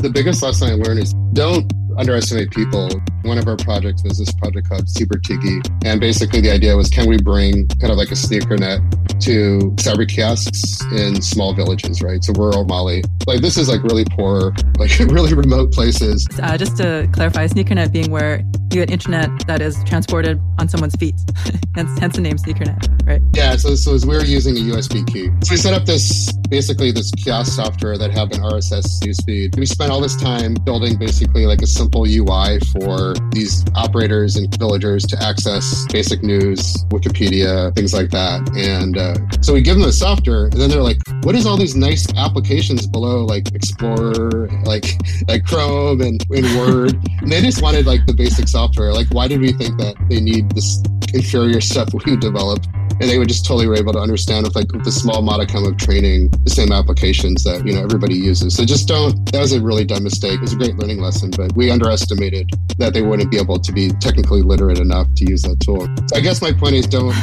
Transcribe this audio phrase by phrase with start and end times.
[0.00, 2.88] The biggest lesson I learned is don't underestimate people.
[3.22, 5.60] One of our projects was this project called Super Tiki.
[5.84, 8.80] And basically the idea was can we bring kind of like a sneaker net
[9.20, 12.24] to cyber kiosks in small villages, right?
[12.24, 13.02] So rural Mali.
[13.26, 16.26] Like this is like really poor, like really remote places.
[16.42, 18.42] Uh, just to clarify, sneaker net being where
[18.72, 21.14] you get internet that is transported on someone's feet.
[21.74, 23.20] hence, hence the name sneakernet, right?
[23.32, 25.26] Yeah, so, so we were using a USB key.
[25.44, 29.56] So we set up this basically this kiosk software that had an RSS newsfeed.
[29.56, 34.52] We spent all this time building basically like a simple UI for these operators and
[34.58, 38.48] villagers to access basic news, Wikipedia, things like that.
[38.56, 41.56] And uh, so we give them the software, and then they're like, "What is all
[41.56, 44.96] these nice applications below, like Explorer, like
[45.28, 48.59] like Chrome and, and Word?" and they just wanted like the basic software.
[48.68, 50.82] Like, why did we think that they need this
[51.12, 52.66] inferior stuff we developed?
[53.00, 55.64] and they would just totally were able to understand with like with the small modicum
[55.64, 58.54] of training the same applications that you know everybody uses.
[58.54, 59.32] So just don't.
[59.32, 60.34] That was a really dumb mistake.
[60.34, 63.72] It was a great learning lesson, but we underestimated that they wouldn't be able to
[63.72, 65.88] be technically literate enough to use that tool.
[66.08, 67.14] So I guess my point is don't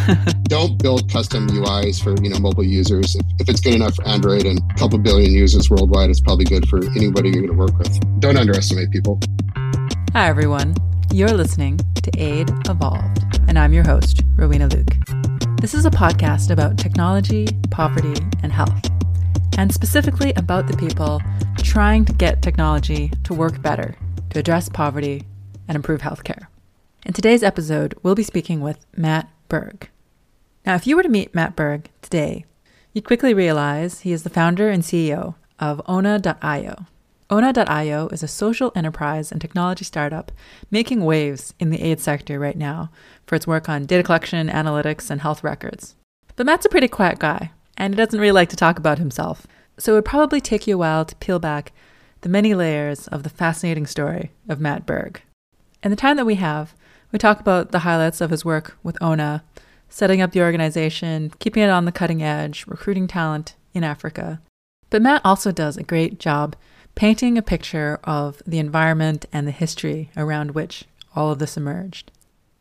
[0.43, 3.15] don't build custom UIs for you know mobile users.
[3.15, 6.45] If, if it's good enough for Android and a couple billion users worldwide, it's probably
[6.45, 8.19] good for anybody you're going to work with.
[8.19, 9.19] Don't underestimate people.
[10.13, 10.73] Hi everyone.
[11.11, 14.95] You're listening to Aid Evolved, and I'm your host, Rowena Luke.
[15.59, 18.13] This is a podcast about technology, poverty,
[18.43, 18.89] and health,
[19.57, 21.19] and specifically about the people
[21.57, 23.95] trying to get technology to work better
[24.29, 25.23] to address poverty
[25.67, 26.47] and improve healthcare.
[27.05, 29.89] In today's episode, we'll be speaking with Matt Berg.
[30.65, 32.45] Now, if you were to meet Matt Berg today,
[32.93, 36.85] you'd quickly realize he is the founder and CEO of Ona.io.
[37.29, 40.31] Ona.io is a social enterprise and technology startup
[40.71, 42.89] making waves in the aid sector right now
[43.25, 45.95] for its work on data collection, analytics, and health records.
[46.37, 49.45] But Matt's a pretty quiet guy, and he doesn't really like to talk about himself.
[49.77, 51.73] So it would probably take you a while to peel back
[52.21, 55.21] the many layers of the fascinating story of Matt Berg.
[55.83, 56.73] In the time that we have,
[57.11, 59.43] we talk about the highlights of his work with ONA,
[59.89, 64.41] setting up the organization, keeping it on the cutting edge, recruiting talent in Africa.
[64.89, 66.55] But Matt also does a great job
[66.97, 70.85] painting a picture of the environment and the history around which
[71.15, 72.11] all of this emerged.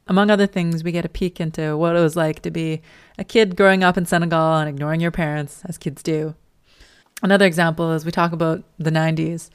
[0.06, 2.82] Among other things, we get a peek into what it was like to be
[3.16, 6.34] a kid growing up in Senegal and ignoring your parents, as kids do.
[7.22, 9.48] Another example is we talk about the 90s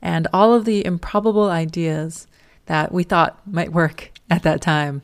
[0.00, 2.28] and all of the improbable ideas
[2.66, 5.02] that we thought might work at that time.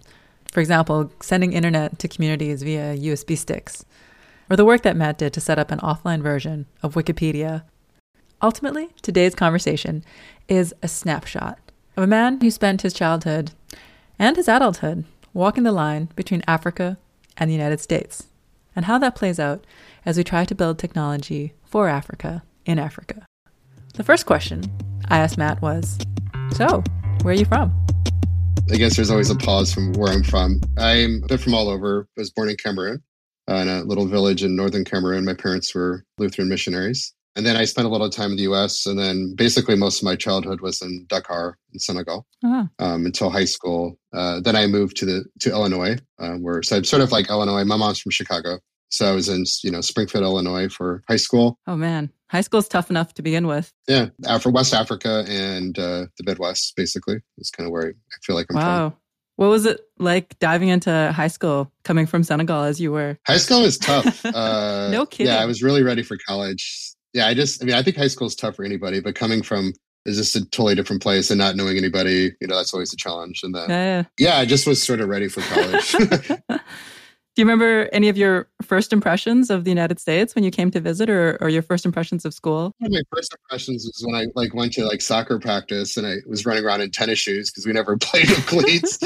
[0.53, 3.85] For example, sending internet to communities via USB sticks,
[4.49, 7.65] or the work that Matt did to set up an offline version of Wikipedia.
[8.45, 10.05] Ultimately, today's conversation
[10.49, 11.59] is a snapshot
[11.97, 13.53] of a man who spent his childhood
[14.19, 16.99] and his adulthood walking the line between Africa
[17.39, 18.25] and the United States,
[18.77, 19.65] and how that plays out
[20.05, 23.25] as we try to build technology for Africa in Africa.
[23.95, 24.63] The first question
[25.09, 25.99] I asked Matt was
[26.53, 26.85] So,
[27.23, 27.73] where are you from?
[28.71, 30.61] I guess there's always a pause from where I'm from.
[30.77, 32.07] I'm from all over.
[32.19, 33.03] I was born in Cameroon,
[33.49, 35.25] uh, in a little village in northern Cameroon.
[35.25, 37.15] My parents were Lutheran missionaries.
[37.37, 38.87] And then I spent a little time in the US.
[38.87, 42.67] And then basically most of my childhood was in Dakar in Senegal uh-huh.
[42.79, 43.99] um, until high school.
[44.13, 47.29] Uh, then I moved to the to Illinois, uh, where so I'm sort of like
[47.29, 47.65] Illinois.
[47.65, 48.59] My mom's from Chicago.
[48.91, 51.59] So I was in, you know, Springfield, Illinois for high school.
[51.67, 53.73] Oh man, high school is tough enough to begin with.
[53.89, 58.37] Yeah, for West Africa and uh, the Midwest, basically, is kind of where I feel
[58.37, 58.91] like I'm wow.
[58.91, 58.99] from.
[59.37, 63.19] What was it like diving into high school, coming from Senegal as you were?
[63.27, 64.25] High school was tough.
[64.25, 65.33] Uh, no kidding.
[65.33, 66.84] Yeah, I was really ready for college
[67.15, 69.43] yeah, I just, I mean, I think high school is tough for anybody, but coming
[69.43, 69.73] from
[70.05, 72.97] is just a totally different place and not knowing anybody, you know, that's always a
[72.97, 73.43] challenge.
[73.43, 75.95] And then, yeah, yeah I just was sort of ready for college.
[77.35, 80.71] Do you remember any of your first impressions of the United States when you came
[80.71, 82.73] to visit, or, or your first impressions of school?
[82.79, 86.47] My first impressions was when I like went to like soccer practice and I was
[86.47, 89.01] running around in tennis shoes because we never played with cleats.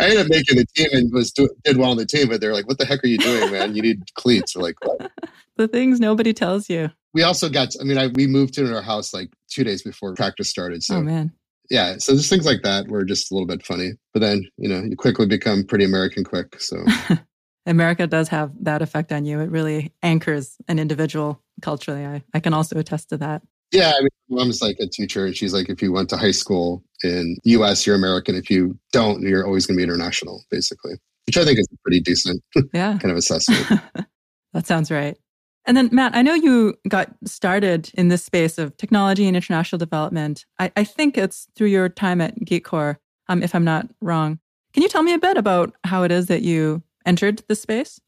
[0.00, 2.40] I ended up making the team and was do, did well on the team, but
[2.40, 3.76] they're like, "What the heck are you doing, man?
[3.76, 5.12] You need cleats." We're like, "What?"
[5.56, 6.90] the things nobody tells you.
[7.12, 7.74] We also got.
[7.78, 10.82] I mean, I, we moved to our house like two days before practice started.
[10.82, 11.32] So, oh man,
[11.68, 11.96] yeah.
[11.98, 13.90] So just things like that were just a little bit funny.
[14.14, 16.58] But then, you know, you quickly become pretty American quick.
[16.62, 16.82] So.
[17.68, 19.40] America does have that effect on you.
[19.40, 22.04] It really anchors an individual culturally.
[22.04, 23.42] I, I can also attest to that.
[23.70, 26.30] Yeah, I mean, mom's like a teacher, and she's like, if you went to high
[26.30, 28.34] school in the U.S., you're American.
[28.34, 30.94] If you don't, you're always going to be international, basically.
[31.26, 32.42] Which I think is a pretty decent,
[32.72, 33.82] yeah, kind of assessment.
[34.54, 35.18] that sounds right.
[35.66, 39.78] And then, Matt, I know you got started in this space of technology and international
[39.78, 40.46] development.
[40.58, 42.96] I, I think it's through your time at GeekCorps,
[43.28, 44.38] um, if I'm not wrong.
[44.72, 48.00] Can you tell me a bit about how it is that you entered the space?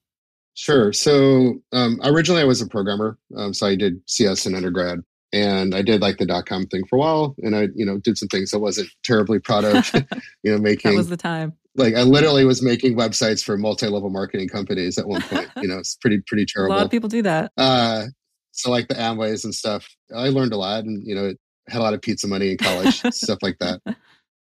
[0.55, 0.93] Sure.
[0.93, 3.19] So um, originally I was a programmer.
[3.37, 5.01] Um, so I did CS in undergrad.
[5.33, 7.99] And I did like the dot com thing for a while, and I, you know,
[7.99, 9.89] did some things I wasn't terribly proud of.
[10.43, 11.53] you know, making that was the time.
[11.77, 15.49] Like I literally was making websites for multi-level marketing companies at one point.
[15.59, 16.75] you know, it's pretty pretty terrible.
[16.75, 17.53] A lot of people do that.
[17.57, 18.07] Uh,
[18.51, 21.33] so like the Amways and stuff, I learned a lot, and you know,
[21.69, 23.81] had a lot of pizza money in college, stuff like that.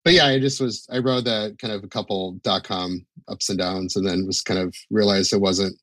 [0.05, 3.49] But yeah, I just was I rode that kind of a couple dot com ups
[3.49, 5.75] and downs, and then was kind of realized it wasn't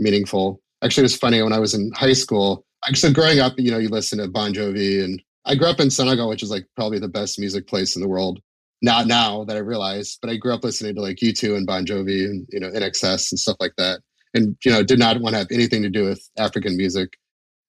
[0.00, 0.60] meaningful.
[0.82, 2.66] Actually, it was funny when I was in high school.
[2.86, 5.90] Actually, growing up, you know, you listen to Bon Jovi, and I grew up in
[5.90, 8.40] Senegal, which is like probably the best music place in the world.
[8.82, 11.86] Not now that I realize, but I grew up listening to like U2 and Bon
[11.86, 14.00] Jovi and you know INXS and stuff like that,
[14.34, 17.16] and you know did not want to have anything to do with African music.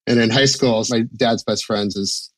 [0.07, 2.31] And in high school, my dad's best friends is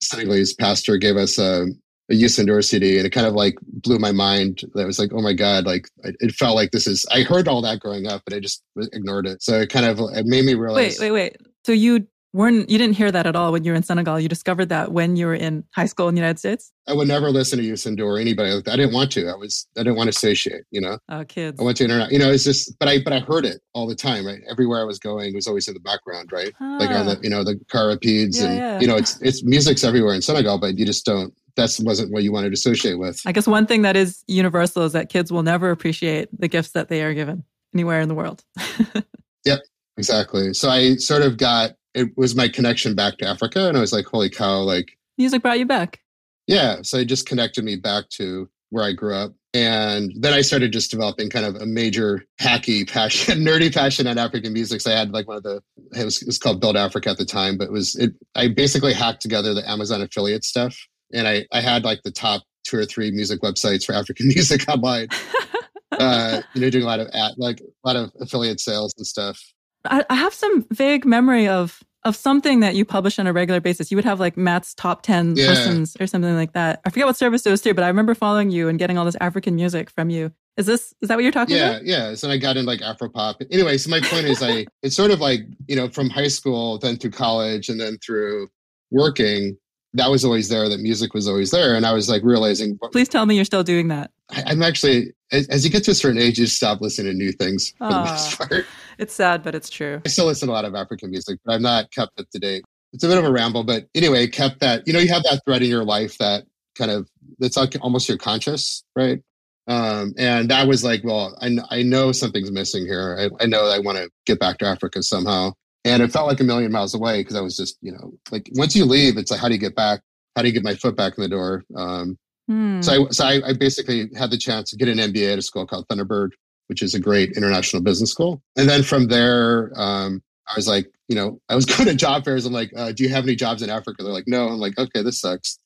[0.00, 1.66] Senegalese pastor gave us a,
[2.10, 4.62] a Youssou N'Dour CD, and it kind of like blew my mind.
[4.74, 7.04] That was like, oh my god, like it felt like this is.
[7.12, 8.62] I heard all that growing up, but I just
[8.92, 9.42] ignored it.
[9.42, 10.98] So it kind of it made me realize.
[10.98, 11.36] Wait, wait, wait.
[11.64, 14.20] So you weren't you didn't hear that at all when you were in Senegal.
[14.20, 16.72] You discovered that when you were in high school in the United States.
[16.86, 18.72] I would never listen to N'Dour or anybody like that.
[18.72, 19.28] I didn't want to.
[19.28, 20.64] I was I didn't want to satiate.
[20.70, 20.98] You know.
[21.08, 21.60] Oh, kids.
[21.60, 22.12] I went to internet.
[22.12, 22.78] You know, it's just.
[22.78, 24.26] But I but I heard it all the time.
[24.26, 26.30] Right, everywhere I was going, it was always in the background.
[26.32, 27.20] Right, like on the ah.
[27.22, 28.80] you know the car rapides Yeah, and yeah.
[28.80, 31.32] you know it's it's music's everywhere in Senegal, but you just don't.
[31.56, 33.20] That wasn't what you wanted to associate with.
[33.26, 36.70] I guess one thing that is universal is that kids will never appreciate the gifts
[36.70, 37.42] that they are given
[37.74, 38.44] anywhere in the world.
[39.44, 39.60] Yep,
[39.96, 40.52] exactly.
[40.52, 43.92] So I sort of got it was my connection back to Africa, and I was
[43.92, 46.00] like, holy cow, like Music brought you back.
[46.46, 46.76] yeah.
[46.82, 49.32] So it just connected me back to where I grew up.
[49.54, 54.18] And then I started just developing kind of a major hacky passion, nerdy passion on
[54.18, 54.80] African music.
[54.80, 55.62] So I had like one of the,
[55.98, 58.48] it was, it was called Build Africa at the time, but it was, it, I
[58.48, 60.76] basically hacked together the Amazon affiliate stuff.
[61.12, 64.68] And I, I had like the top two or three music websites for African music
[64.68, 65.08] online,
[65.92, 69.06] uh, you know, doing a lot of ad, like a lot of affiliate sales and
[69.06, 69.40] stuff.
[69.86, 73.60] I, I have some vague memory of of something that you publish on a regular
[73.60, 73.90] basis.
[73.90, 75.48] You would have like Matt's top ten Yeah.
[75.48, 76.80] listens or something like that.
[76.84, 79.04] I forget what service it was through, but I remember following you and getting all
[79.04, 80.32] this African music from you.
[80.56, 81.84] Is this is that what you're talking yeah about?
[81.84, 82.14] yeah yeah.
[82.16, 85.20] so i got in like afropop anyway so my point is i it's sort of
[85.20, 88.48] like you know from high school then through college and then through
[88.90, 89.56] working
[89.94, 93.08] that was always there that music was always there and i was like realizing Please
[93.08, 94.10] tell me you're still doing that.
[94.32, 97.12] I, i'm actually as, as you get to a certain age you just stop listening
[97.12, 98.66] to new things for the most part
[98.98, 100.00] It's sad, but it's true.
[100.04, 102.38] i still listen to a lot of african music but i'm not kept up to
[102.38, 102.64] date.
[102.92, 105.40] It's a bit of a ramble but anyway kept that you know you have that
[105.44, 106.44] thread in your life that
[106.76, 107.08] kind of
[107.38, 109.20] that's like almost your conscious right?
[109.66, 113.16] Um, and that was like well I, I know something's missing here.
[113.40, 115.52] I, I know i want to get back to africa somehow.
[115.84, 118.48] And it felt like a million miles away because i was just you know like
[118.54, 120.00] once you leave it's like how do you get back
[120.34, 121.64] how do you get my foot back in the door?
[121.76, 122.16] Um,
[122.48, 122.80] Hmm.
[122.80, 125.42] so I, so I, I basically had the chance to get an MBA at a
[125.42, 126.30] school called Thunderbird,
[126.68, 128.42] which is a great international business school.
[128.56, 132.24] And then from there, um, I was like, you know, I was going to job
[132.24, 132.46] fairs.
[132.46, 134.02] I'm like, uh, do you have any jobs in Africa?
[134.02, 134.48] They're like, no.
[134.48, 135.58] I'm like, okay, this sucks.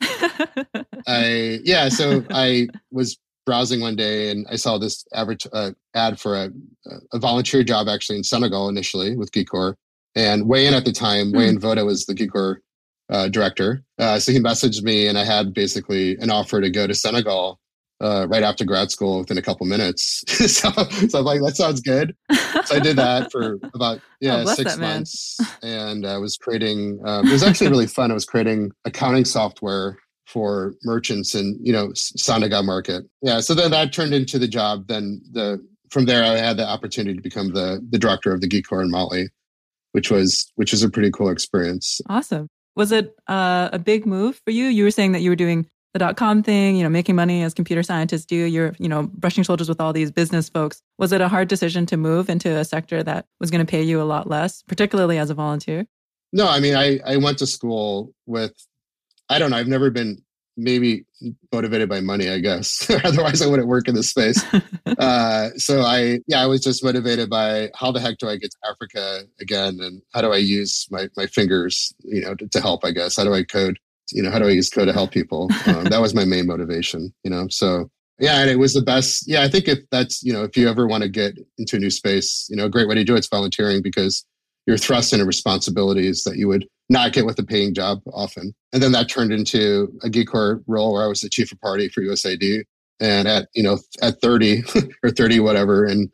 [1.06, 1.88] I yeah.
[1.88, 6.50] So I was browsing one day and I saw this advert, uh, ad for a,
[7.12, 9.76] a volunteer job actually in Senegal initially with GeekCorps.
[10.16, 11.36] And Wayan at the time, Hmm.
[11.36, 12.56] Wayan Vota was the GeekCorps
[13.08, 13.84] uh, director.
[13.98, 17.60] Uh, so he messaged me and I had basically an offer to go to Senegal
[18.00, 20.22] uh, right after grad school within a couple minutes.
[20.28, 20.70] so,
[21.08, 22.14] so I'm like, that sounds good.
[22.64, 27.00] So I did that for about yeah Oh, six that months, and I was creating.
[27.04, 28.10] Um, it was actually really fun.
[28.10, 33.04] I was creating accounting software for merchants in you know S- Sandaga market.
[33.22, 34.88] Yeah, so then that turned into the job.
[34.88, 38.48] Then the from there I had the opportunity to become the the director of the
[38.48, 39.28] GeekCorps in Mali,
[39.92, 42.00] which was which was a pretty cool experience.
[42.08, 42.48] awesome.
[42.74, 44.66] Was it uh, a big move for you?
[44.66, 47.42] You were saying that you were doing the dot com thing, you know, making money
[47.42, 48.36] as computer scientists do.
[48.36, 50.82] You're, you know, brushing shoulders with all these business folks.
[50.98, 53.82] Was it a hard decision to move into a sector that was going to pay
[53.82, 55.86] you a lot less, particularly as a volunteer?
[56.34, 58.52] No, I mean I I went to school with
[59.30, 59.56] I don't know.
[59.56, 60.22] I've never been
[60.58, 61.04] maybe
[61.52, 62.28] motivated by money.
[62.28, 64.44] I guess otherwise I wouldn't work in this space.
[64.98, 68.50] uh, so I, yeah, I was just motivated by how the heck do I get
[68.50, 72.60] to Africa again, and how do I use my my fingers, you know, to, to
[72.60, 72.84] help?
[72.84, 73.78] I guess how do I code?
[74.12, 75.50] You know, how do I use code to help people?
[75.66, 77.12] Um, that was my main motivation.
[77.24, 79.24] You know, so yeah, and it was the best.
[79.26, 81.78] Yeah, I think if that's you know, if you ever want to get into a
[81.78, 84.24] new space, you know, a great way to do it's volunteering because
[84.66, 88.54] you're thrust into responsibilities that you would not get with a paying job often.
[88.72, 91.60] And then that turned into a Geek Corps role where I was the chief of
[91.60, 92.64] party for USAID
[93.00, 94.62] and at you know at 30
[95.02, 96.10] or 30 whatever and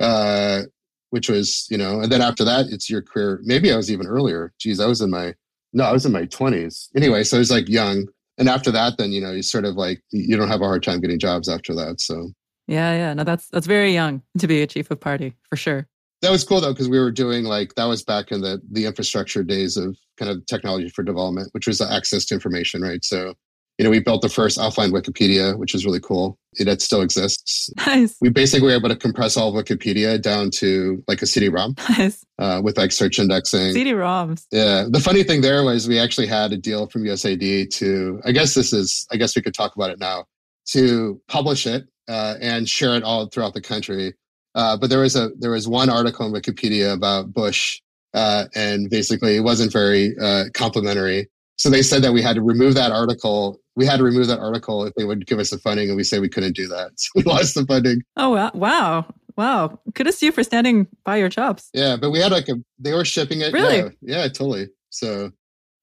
[0.00, 0.62] uh
[1.10, 4.06] which was you know and then after that it's your career maybe i was even
[4.06, 5.34] earlier geez i was in my
[5.72, 8.06] no i was in my 20s anyway so i was like young
[8.38, 10.82] and after that then you know you sort of like you don't have a hard
[10.82, 12.30] time getting jobs after that so
[12.68, 13.14] Yeah, yeah.
[13.14, 15.88] No, that's that's very young to be a chief of party for sure.
[16.22, 18.86] that was cool though because we were doing like that was back in the the
[18.86, 23.04] infrastructure days of kind of technology for development, which was the access to information, right?
[23.04, 23.34] So
[23.78, 26.38] you know, we built the first offline Wikipedia, which is really cool.
[26.54, 27.70] It, it still exists.
[27.86, 28.16] Nice.
[28.20, 32.24] We basically were able to compress all of Wikipedia down to like a CD-ROM Nice.
[32.38, 33.72] uh, with like search indexing.
[33.72, 34.44] CD-ROMs.
[34.52, 34.84] Yeah.
[34.90, 38.54] The funny thing there was we actually had a deal from USAID to, I guess
[38.54, 40.26] this is, I guess we could talk about it now,
[40.66, 44.14] to publish it uh, and share it all throughout the country.
[44.54, 47.80] Uh, but there was a there was one article in Wikipedia about Bush,
[48.12, 51.28] uh, and basically it wasn't very uh, complimentary.
[51.56, 53.60] So they said that we had to remove that article.
[53.76, 56.04] We had to remove that article if they would give us the funding, and we
[56.04, 56.92] said we couldn't do that.
[56.96, 58.02] So we lost the funding.
[58.16, 58.50] Oh wow.
[58.54, 59.06] Wow.
[59.36, 59.80] Wow.
[59.94, 61.70] Kudos to you for standing by your chops.
[61.72, 63.52] Yeah, but we had like a they were shipping it.
[63.52, 63.78] Really?
[63.78, 64.68] Yeah, yeah totally.
[64.90, 65.30] So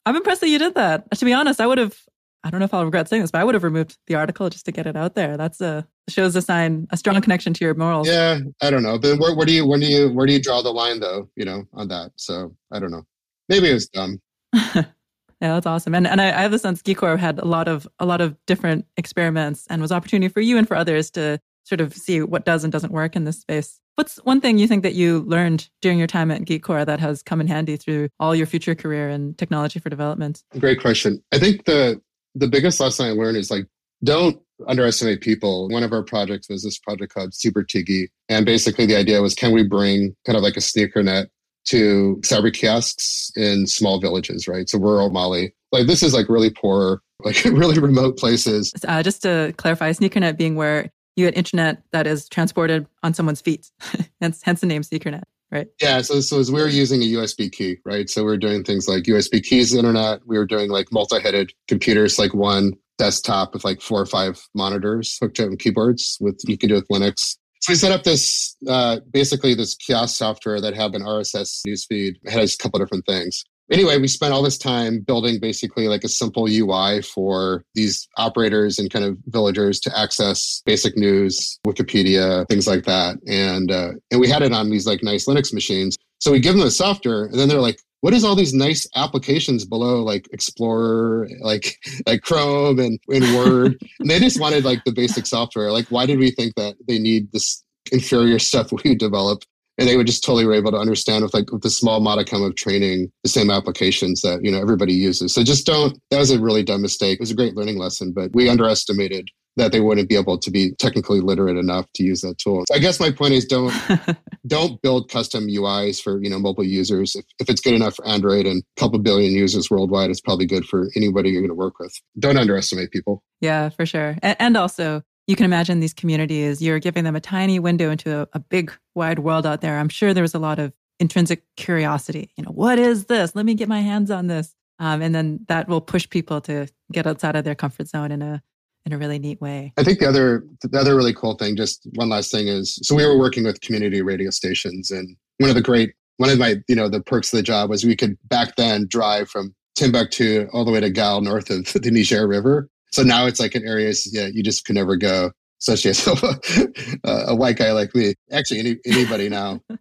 [0.06, 1.10] I'm impressed that you did that.
[1.12, 1.98] To be honest, I would have
[2.44, 4.50] I don't know if I'll regret saying this, but I would have removed the article
[4.50, 5.36] just to get it out there.
[5.36, 8.08] That's a shows a sign, a strong connection to your morals.
[8.08, 8.98] Yeah, I don't know.
[8.98, 11.30] But where, where do you when do you where do you draw the line though?
[11.36, 12.12] You know, on that.
[12.16, 13.04] So I don't know.
[13.50, 14.22] Maybe it was dumb.
[15.42, 15.96] yeah, that's awesome.
[15.96, 18.36] And and I, I have the sense Geekcorps had a lot of a lot of
[18.46, 22.46] different experiments and was opportunity for you and for others to sort of see what
[22.46, 23.80] does and doesn't work in this space.
[23.96, 27.22] What's one thing you think that you learned during your time at Geekcorps that has
[27.22, 30.44] come in handy through all your future career in technology for development?
[30.58, 31.22] Great question.
[31.32, 32.02] I think the
[32.36, 33.66] the biggest lesson I learned is like
[34.04, 35.70] don't underestimate people.
[35.70, 38.10] One of our projects was this project called Super Tiki.
[38.28, 41.30] And basically the idea was can we bring kind of like a sneaker net
[41.70, 44.68] to cyber kiosks in small villages, right?
[44.70, 45.54] So rural Mali.
[45.72, 48.74] Like this is like really poor, like really remote places.
[48.88, 53.42] Uh, just to clarify, SneakerNet being where you had internet that is transported on someone's
[53.42, 53.70] feet,
[54.22, 55.68] hence, hence the name SneakerNet, right?
[55.82, 56.02] Yeah.
[56.02, 58.10] So, so as we were using a USB key, right?
[58.10, 60.22] So we are doing things like USB keys, internet.
[60.26, 65.18] We were doing like multi-headed computers, like one desktop with like four or five monitors
[65.20, 67.38] hooked up and keyboards with you can do with Linux.
[67.62, 72.16] So we set up this uh, basically this kiosk software that had an RSS newsfeed.
[72.24, 73.44] It has a couple different things.
[73.72, 78.80] Anyway, we spent all this time building basically like a simple UI for these operators
[78.80, 83.18] and kind of villagers to access basic news, Wikipedia, things like that.
[83.28, 85.98] And uh, and we had it on these like nice Linux machines.
[86.20, 88.88] So we give them the software, and then they're like, what is all these nice
[88.96, 93.78] applications below like explorer like like chrome and, and word?
[94.00, 95.72] And they just wanted like the basic software.
[95.72, 99.44] Like why did we think that they need this inferior stuff we develop?
[99.78, 102.44] And they would just totally were able to understand with like with the small modicum
[102.44, 105.34] of training the same applications that you know everybody uses.
[105.34, 107.16] So just don't that was a really dumb mistake.
[107.16, 110.52] It was a great learning lesson but we underestimated that they wouldn't be able to
[110.52, 112.64] be technically literate enough to use that tool.
[112.68, 113.74] So I guess my point is don't
[114.50, 117.16] don't build custom UIs for you know mobile users.
[117.16, 120.46] If, if it's good enough for Android and a couple billion users worldwide, it's probably
[120.46, 121.94] good for anybody you're going to work with.
[122.18, 123.24] Don't underestimate people.
[123.40, 124.18] Yeah, for sure.
[124.22, 126.62] And, and also, you can imagine these communities.
[126.62, 129.78] You're giving them a tiny window into a, a big wide world out there.
[129.78, 132.32] I'm sure there was a lot of intrinsic curiosity.
[132.36, 133.36] You know, what is this?
[133.36, 134.54] Let me get my hands on this.
[134.80, 138.22] Um, and then that will push people to get outside of their comfort zone in
[138.22, 138.42] a
[138.86, 139.74] in a really neat way.
[139.78, 142.96] I think the other the other really cool thing, just one last thing is so
[142.96, 146.58] we were working with community radio stations and one of the great one of my,
[146.68, 150.50] you know, the perks of the job was we could back then drive from Timbuktu
[150.52, 152.70] all the way to Gao north of the Niger River.
[152.92, 155.32] So now it's like an area yeah, you just can never go,
[155.62, 156.08] especially as
[157.06, 158.16] a, a white guy like me.
[158.32, 159.62] Actually, any, anybody now.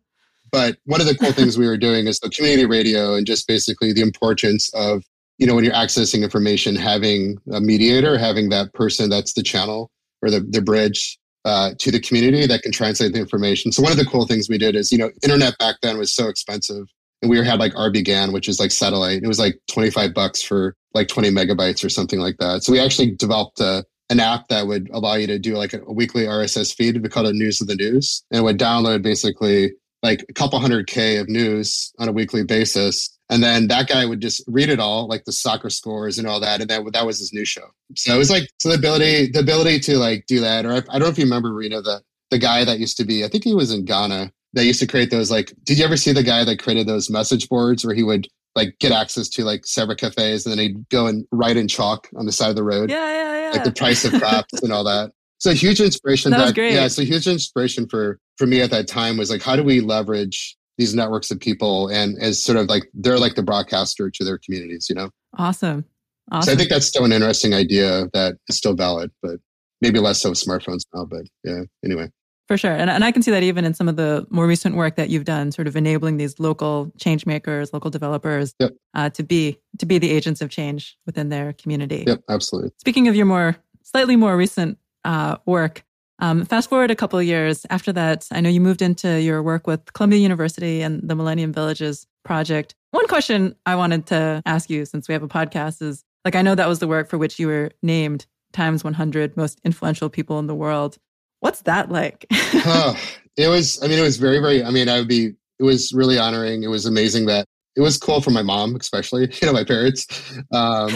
[0.50, 3.46] But one of the cool things we were doing is the community radio and just
[3.46, 5.04] basically the importance of
[5.38, 9.90] you know, when you're accessing information, having a mediator, having that person that's the channel
[10.20, 13.70] or the, the bridge uh, to the community that can translate the information.
[13.70, 16.12] So one of the cool things we did is, you know, internet back then was
[16.12, 16.86] so expensive.
[17.22, 19.22] And we had like RBGAN, which is like satellite.
[19.22, 22.64] It was like 25 bucks for like 20 megabytes or something like that.
[22.64, 25.82] So we actually developed a, an app that would allow you to do like a,
[25.82, 27.00] a weekly RSS feed.
[27.00, 28.24] We called it News of the News.
[28.30, 32.44] And it would download basically like a couple hundred K of news on a weekly
[32.44, 36.26] basis and then that guy would just read it all, like the soccer scores and
[36.26, 36.60] all that.
[36.60, 37.68] And that, that was his new show.
[37.96, 40.64] So it was like, so the ability, the ability to like do that.
[40.64, 43.04] Or I, I don't know if you remember, Rena, the, the guy that used to
[43.04, 45.84] be, I think he was in Ghana that used to create those, like, did you
[45.84, 49.28] ever see the guy that created those message boards where he would like get access
[49.28, 52.50] to like several cafes and then he'd go and write in chalk on the side
[52.50, 52.90] of the road?
[52.90, 53.50] Yeah, yeah, yeah.
[53.50, 55.12] Like the price of crops and all that.
[55.38, 56.32] So huge inspiration.
[56.32, 56.72] That, that was great.
[56.72, 56.88] Yeah.
[56.88, 60.56] So huge inspiration for, for me at that time was like, how do we leverage
[60.78, 64.38] these networks of people and as sort of like they're like the broadcaster to their
[64.38, 65.10] communities, you know?
[65.36, 65.84] Awesome.
[66.30, 66.46] Awesome.
[66.46, 69.36] So I think that's still an interesting idea that is still valid, but
[69.80, 71.04] maybe less so with smartphones now.
[71.04, 72.10] But yeah, anyway.
[72.46, 72.72] For sure.
[72.72, 75.10] And, and I can see that even in some of the more recent work that
[75.10, 78.72] you've done, sort of enabling these local change makers, local developers yep.
[78.94, 82.04] uh, to be to be the agents of change within their community.
[82.06, 82.70] Yep, absolutely.
[82.78, 85.84] Speaking of your more slightly more recent uh, work,
[86.20, 89.42] Um, fast forward a couple of years after that, I know you moved into your
[89.42, 92.74] work with Columbia University and the Millennium Villages project.
[92.90, 96.42] One question I wanted to ask you since we have a podcast is like, I
[96.42, 100.38] know that was the work for which you were named Times 100 most influential people
[100.38, 100.98] in the world.
[101.40, 102.26] What's that like?
[102.32, 102.98] oh,
[103.36, 105.92] it was, I mean, it was very, very, I mean, I would be, it was
[105.92, 106.64] really honoring.
[106.64, 107.46] It was amazing that
[107.76, 110.06] it was cool for my mom, especially, you know, my parents.
[110.52, 110.90] Um,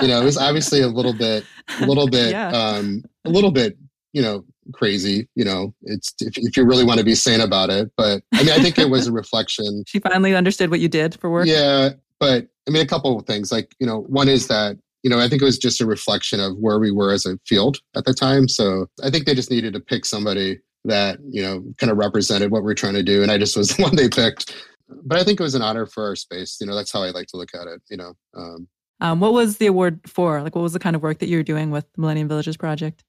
[0.00, 1.44] you know, it was obviously a little bit,
[1.80, 2.48] a little bit, yeah.
[2.48, 3.78] um, a little bit,
[4.12, 5.28] you know, crazy.
[5.34, 7.90] You know, it's if, if you really want to be sane about it.
[7.96, 9.84] But I mean, I think it was a reflection.
[9.86, 11.46] she finally understood what you did for work.
[11.46, 13.50] Yeah, but I mean, a couple of things.
[13.50, 16.40] Like, you know, one is that you know, I think it was just a reflection
[16.40, 18.48] of where we were as a field at the time.
[18.48, 22.50] So I think they just needed to pick somebody that, you know, kind of represented
[22.50, 23.22] what we're trying to do.
[23.22, 24.54] And I just was the one they picked.
[24.88, 26.58] But I think it was an honor for our space.
[26.60, 28.12] You know, that's how I like to look at it, you know.
[28.36, 28.68] Um,
[29.00, 30.42] um, what was the award for?
[30.42, 32.56] Like, what was the kind of work that you were doing with the Millennium Villages
[32.56, 33.02] Project?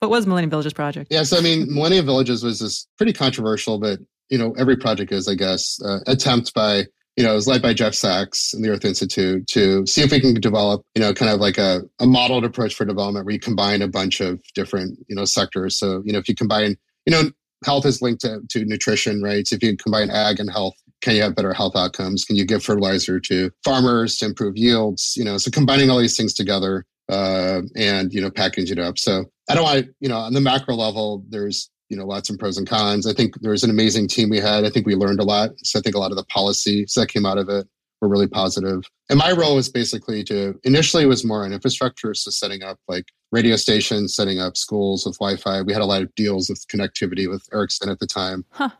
[0.00, 1.08] What was Millennium Villages Project?
[1.10, 5.12] Yeah, so I mean, Millennium Villages was this pretty controversial, but you know, every project
[5.12, 8.64] is, I guess, uh, attempt by you know, it was led by Jeff Sachs and
[8.64, 11.82] the Earth Institute to see if we can develop, you know, kind of like a,
[11.98, 15.76] a modeled approach for development where you combine a bunch of different, you know, sectors.
[15.76, 17.30] So, you know, if you combine, you know,
[17.64, 19.46] health is linked to, to nutrition, right?
[19.46, 22.24] So if you combine ag and health, can you have better health outcomes?
[22.24, 25.14] Can you give fertilizer to farmers to improve yields?
[25.16, 28.98] You know, so combining all these things together uh, and you know package it up.
[28.98, 32.38] So I don't want you know on the macro level, there's you know lots of
[32.38, 33.06] pros and cons.
[33.06, 34.64] I think there was an amazing team we had.
[34.64, 35.50] I think we learned a lot.
[35.64, 37.66] So I think a lot of the policies that came out of it
[38.00, 38.82] were really positive.
[39.10, 43.06] And my role was basically to initially was more on infrastructure, so setting up like
[43.32, 45.62] radio stations, setting up schools with Wi-Fi.
[45.62, 48.44] We had a lot of deals with connectivity with Ericsson at the time.
[48.50, 48.70] Huh.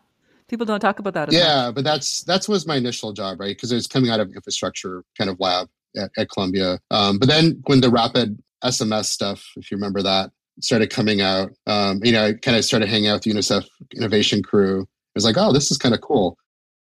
[0.49, 1.31] People don't talk about that.
[1.31, 1.77] yeah, much.
[1.77, 3.57] but that's that's was my initial job, right?
[3.57, 6.79] Because it was coming out of infrastructure kind of lab at, at Columbia.
[6.91, 10.31] Um, but then when the rapid SMS stuff, if you remember that,
[10.61, 13.67] started coming out, um, you know, I kind of started hanging out with the UNICEF
[13.97, 14.83] innovation crew.
[14.83, 16.37] I was like, oh, this is kind of cool.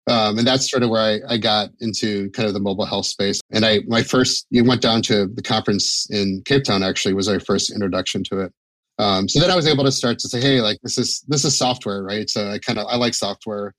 [0.07, 3.07] Um, and that's sort of where I, I, got into kind of the mobile health
[3.07, 3.41] space.
[3.51, 7.27] And I, my first, you went down to the conference in Cape Town, actually, was
[7.27, 8.53] our first introduction to it.
[8.99, 11.43] Um, so then I was able to start to say, hey, like this is, this
[11.43, 12.29] is software, right?
[12.29, 13.73] So I kind of, I like software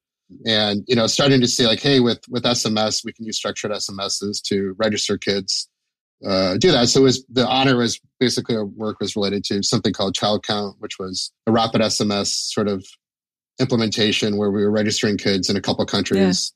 [0.46, 3.70] and, you know, starting to see like, hey, with, with SMS, we can use structured
[3.70, 5.68] SMSs to register kids
[6.26, 6.88] uh, do that.
[6.88, 10.44] So it was the honor was basically our work was related to something called Child
[10.44, 12.84] Count, which was a rapid SMS sort of
[13.60, 16.52] implementation where we were registering kids in a couple countries,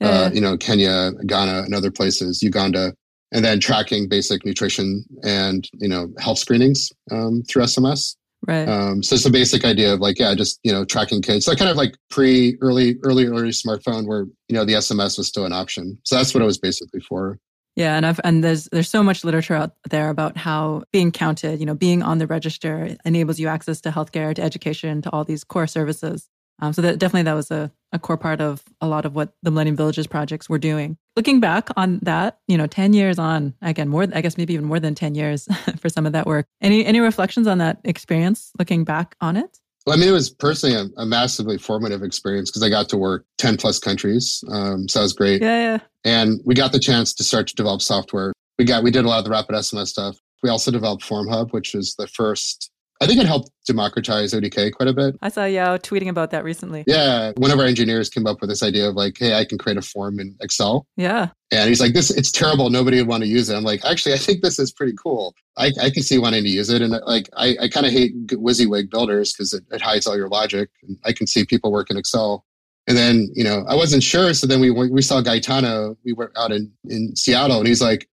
[0.00, 0.08] yeah.
[0.08, 0.12] Yeah.
[0.12, 2.94] Uh, you know, Kenya, Ghana, and other places, Uganda,
[3.32, 8.16] and then tracking basic nutrition and you know health screenings um, through SMS.
[8.46, 8.68] Right.
[8.68, 11.44] Um, so it's a basic idea of like, yeah, just you know, tracking kids.
[11.44, 15.28] So kind of like pre, early, early, early smartphone where you know the SMS was
[15.28, 15.98] still an option.
[16.04, 17.38] So that's what it was basically for.
[17.74, 21.60] Yeah, and I've, and there's there's so much literature out there about how being counted,
[21.60, 25.24] you know, being on the register enables you access to healthcare, to education, to all
[25.24, 26.28] these core services.
[26.60, 29.32] Um, so that definitely that was a, a core part of a lot of what
[29.42, 30.96] the Millennium Villages projects were doing.
[31.16, 34.66] Looking back on that, you know, ten years on, again, more I guess maybe even
[34.66, 35.46] more than ten years
[35.78, 36.46] for some of that work.
[36.60, 38.50] Any any reflections on that experience?
[38.58, 39.58] Looking back on it.
[39.88, 42.98] Well, I mean, it was personally a, a massively formative experience because I got to
[42.98, 44.44] work 10 plus countries.
[44.50, 45.40] Um, so that was great.
[45.40, 45.78] Yeah, yeah.
[46.04, 48.34] And we got the chance to start to develop software.
[48.58, 50.18] We got, we did a lot of the rapid SMS stuff.
[50.42, 54.88] We also developed FormHub, which is the first I think it helped democratize ODK quite
[54.88, 55.16] a bit.
[55.22, 56.82] I saw Yaw tweeting about that recently.
[56.86, 57.32] Yeah.
[57.36, 59.78] One of our engineers came up with this idea of like, hey, I can create
[59.78, 60.86] a form in Excel.
[60.96, 61.28] Yeah.
[61.52, 62.70] And he's like, this, it's terrible.
[62.70, 63.56] Nobody would want to use it.
[63.56, 65.34] I'm like, actually, I think this is pretty cool.
[65.56, 66.82] I, I can see wanting to use it.
[66.82, 70.28] And like, I, I kind of hate WYSIWYG builders because it, it hides all your
[70.28, 70.70] logic.
[70.82, 72.44] And I can see people work in Excel.
[72.88, 74.32] And then, you know, I wasn't sure.
[74.34, 75.96] So then we we saw Gaetano.
[76.06, 78.08] We were out in, in Seattle, and he's like,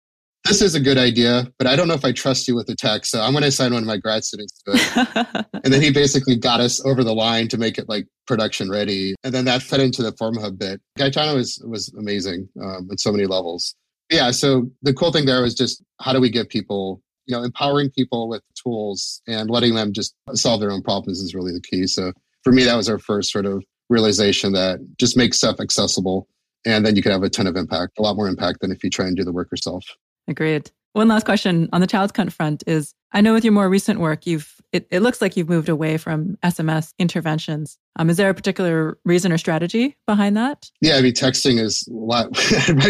[0.45, 2.75] this is a good idea, but I don't know if I trust you with the
[2.75, 3.05] tech.
[3.05, 5.45] So I'm going to assign one of my grad students to it.
[5.63, 9.15] and then he basically got us over the line to make it like production ready.
[9.23, 10.81] And then that fed into the form FormHub bit.
[10.97, 13.75] Gaetano was, was amazing um, on so many levels.
[14.09, 14.31] Yeah.
[14.31, 17.91] So the cool thing there was just how do we get people, you know, empowering
[17.91, 21.85] people with tools and letting them just solve their own problems is really the key.
[21.87, 26.27] So for me, that was our first sort of realization that just make stuff accessible
[26.65, 28.83] and then you can have a ton of impact, a lot more impact than if
[28.83, 29.83] you try and do the work yourself.
[30.27, 30.71] Agreed.
[30.93, 33.99] One last question on the child count front is I know with your more recent
[33.99, 37.77] work, you've it, it looks like you've moved away from SMS interventions.
[37.97, 40.69] Um, is there a particular reason or strategy behind that?
[40.79, 42.27] Yeah, I mean, texting is a lot.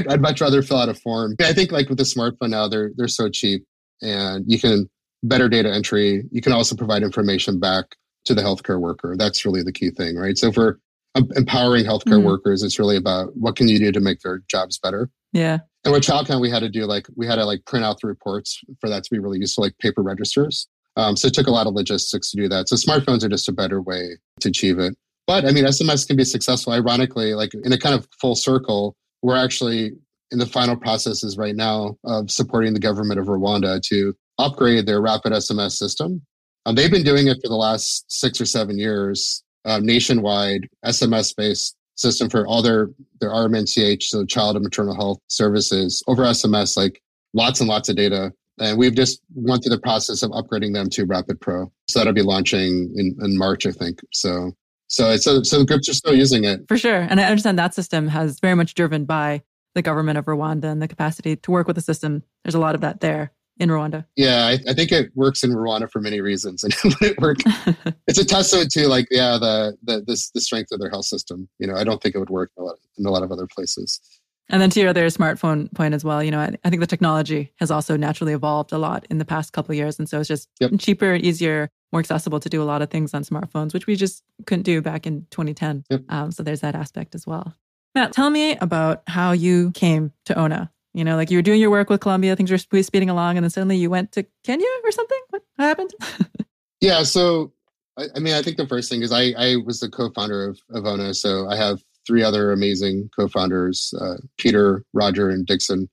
[0.10, 1.36] I'd much rather fill out a form.
[1.40, 3.66] I think like with the smartphone now, they're they're so cheap,
[4.02, 4.90] and you can
[5.24, 6.24] better data entry.
[6.32, 9.16] You can also provide information back to the healthcare worker.
[9.18, 10.38] That's really the key thing, right?
[10.38, 10.80] So for
[11.16, 12.26] empowering healthcare mm-hmm.
[12.26, 15.10] workers, it's really about what can you do to make their jobs better.
[15.34, 15.60] Yeah.
[15.84, 18.08] And with ChildCount, we had to do like we had to like print out the
[18.08, 20.68] reports for that to be really useful, like paper registers.
[20.98, 22.68] Um, so it took a lot of logistics to do that.
[22.70, 24.96] So smartphones are just a better way to achieve it.
[25.26, 26.74] But I mean, SMS can be successful.
[26.74, 29.92] Ironically, like in a kind of full circle, we're actually
[30.32, 35.02] in the final processes right now of supporting the government of Rwanda to upgrade their
[35.02, 36.22] rapid SMS system.
[36.66, 41.36] Um, they've been doing it for the last six or seven years, uh, nationwide SMS
[41.36, 46.76] based system for all their their RMNCH, so child and maternal health services over SMS,
[46.76, 47.02] like
[47.34, 48.32] lots and lots of data.
[48.60, 51.72] And we've just went through the process of upgrading them to Rapid Pro.
[51.88, 54.02] So that'll be launching in, in March, I think.
[54.12, 54.52] So
[54.88, 56.68] so it's so, so the groups are still using it.
[56.68, 57.08] For sure.
[57.10, 59.42] And I understand that system has very much driven by
[59.74, 62.24] the government of Rwanda and the capacity to work with the system.
[62.44, 64.06] There's a lot of that there in Rwanda.
[64.16, 66.64] Yeah, I, I think it works in Rwanda for many reasons.
[66.64, 67.38] And it work,
[68.08, 71.48] it's a testament to like, yeah, the, the, the, the strength of their health system.
[71.60, 73.32] You know, I don't think it would work in a lot, in a lot of
[73.32, 74.02] other places.
[74.50, 76.88] And then to your other smartphone point as well, you know, I, I, think the
[76.88, 79.98] technology has also naturally evolved a lot in the past couple of years.
[79.98, 80.72] And so it's just yep.
[80.78, 84.24] cheaper, easier, more accessible to do a lot of things on smartphones, which we just
[84.46, 85.86] couldn't do back in 2010.
[85.90, 86.02] Yep.
[86.10, 87.56] Um, so there's that aspect as well.
[87.94, 90.72] Matt, tell me about how you came to ONA.
[90.94, 93.44] You know, like you were doing your work with Columbia, things were speeding along, and
[93.44, 95.20] then suddenly you went to Kenya or something.
[95.30, 95.92] What happened?
[96.82, 97.54] yeah, so
[97.98, 100.60] I, I, mean, I think the first thing is I, I was the co-founder of,
[100.72, 105.90] of ONA, so I have three other amazing co-founders: uh, Peter, Roger, and Dixon.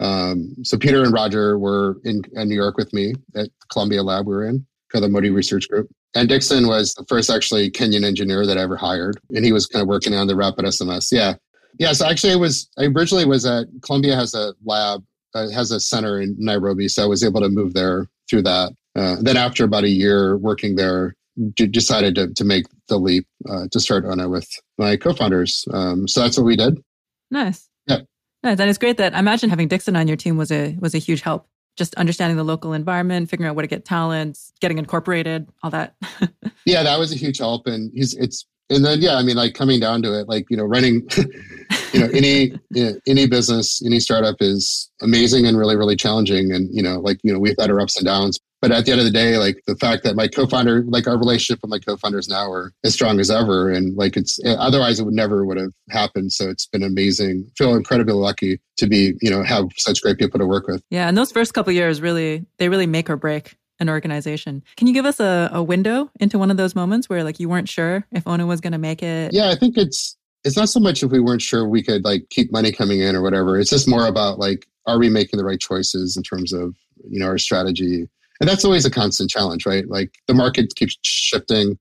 [0.00, 4.26] Um, so Peter and Roger were in, in, New York with me at Columbia lab
[4.26, 5.88] we were in, called the Modi Research Group.
[6.16, 9.66] And Dixon was the first actually Kenyan engineer that I ever hired, and he was
[9.66, 11.12] kind of working on the Rapid SMS.
[11.12, 11.34] Yeah,
[11.78, 11.92] yeah.
[11.92, 15.04] So actually, I was I originally was at Columbia has a lab,
[15.34, 18.72] uh, has a center in Nairobi, so I was able to move there through that.
[18.94, 21.14] Uh, then after about a year working there,
[21.54, 25.66] d- decided to to make the leap uh, to start ONA with my co-founders.
[25.72, 26.82] Um, so that's what we did.
[27.30, 27.68] Nice.
[27.86, 28.00] Yeah.
[28.42, 28.58] Nice.
[28.58, 30.98] And it's great that I imagine having Dixon on your team was a was a
[30.98, 35.48] huge help just understanding the local environment, figuring out where to get talents, getting incorporated,
[35.62, 35.94] all that.
[36.66, 37.66] yeah, that was a huge help.
[37.66, 40.56] And he's it's and then yeah, I mean like coming down to it, like, you
[40.56, 41.08] know, running
[41.92, 46.52] you know, any you know, any business, any startup is amazing and really, really challenging.
[46.52, 48.92] And, you know, like, you know, we've had our ups and downs, but at the
[48.92, 51.78] end of the day, like the fact that my co-founder, like our relationship with my
[51.78, 53.70] co-founders now are as strong as ever.
[53.70, 56.32] And like it's eh, otherwise it would never would have happened.
[56.32, 57.50] So it's been amazing.
[57.56, 60.82] Feel incredibly lucky to be, you know, have such great people to work with.
[60.90, 61.08] Yeah.
[61.08, 64.62] And those first couple years really, they really make or break an organization.
[64.76, 67.48] Can you give us a, a window into one of those moments where like you
[67.48, 69.32] weren't sure if Ona was going to make it?
[69.32, 72.28] Yeah, I think it's it's not so much if we weren't sure we could like
[72.30, 73.58] keep money coming in or whatever.
[73.58, 76.74] It's just more about like are we making the right choices in terms of
[77.08, 78.08] you know our strategy
[78.40, 81.78] and that's always a constant challenge right like the market keeps shifting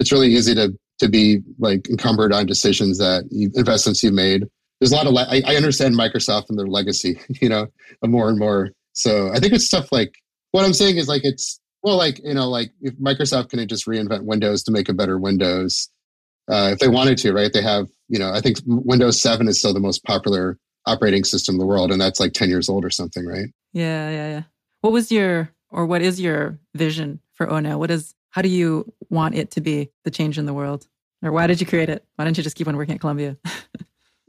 [0.00, 4.44] it's really easy to to be like encumbered on decisions that you, investments you've made
[4.80, 7.66] there's a lot of le- I, I understand microsoft and their legacy you know
[8.04, 10.14] more and more so i think it's stuff like
[10.52, 13.86] what i'm saying is like it's well like you know like if microsoft can just
[13.86, 15.90] reinvent windows to make a better windows
[16.50, 19.58] uh, if they wanted to right they have you know i think windows 7 is
[19.58, 22.84] still the most popular operating system in the world and that's like 10 years old
[22.84, 24.42] or something right yeah yeah yeah
[24.80, 27.78] what was your or what is your vision for Ona?
[27.78, 30.86] What is how do you want it to be the change in the world?
[31.22, 32.04] Or why did you create it?
[32.16, 33.36] Why didn't you just keep on working at Columbia?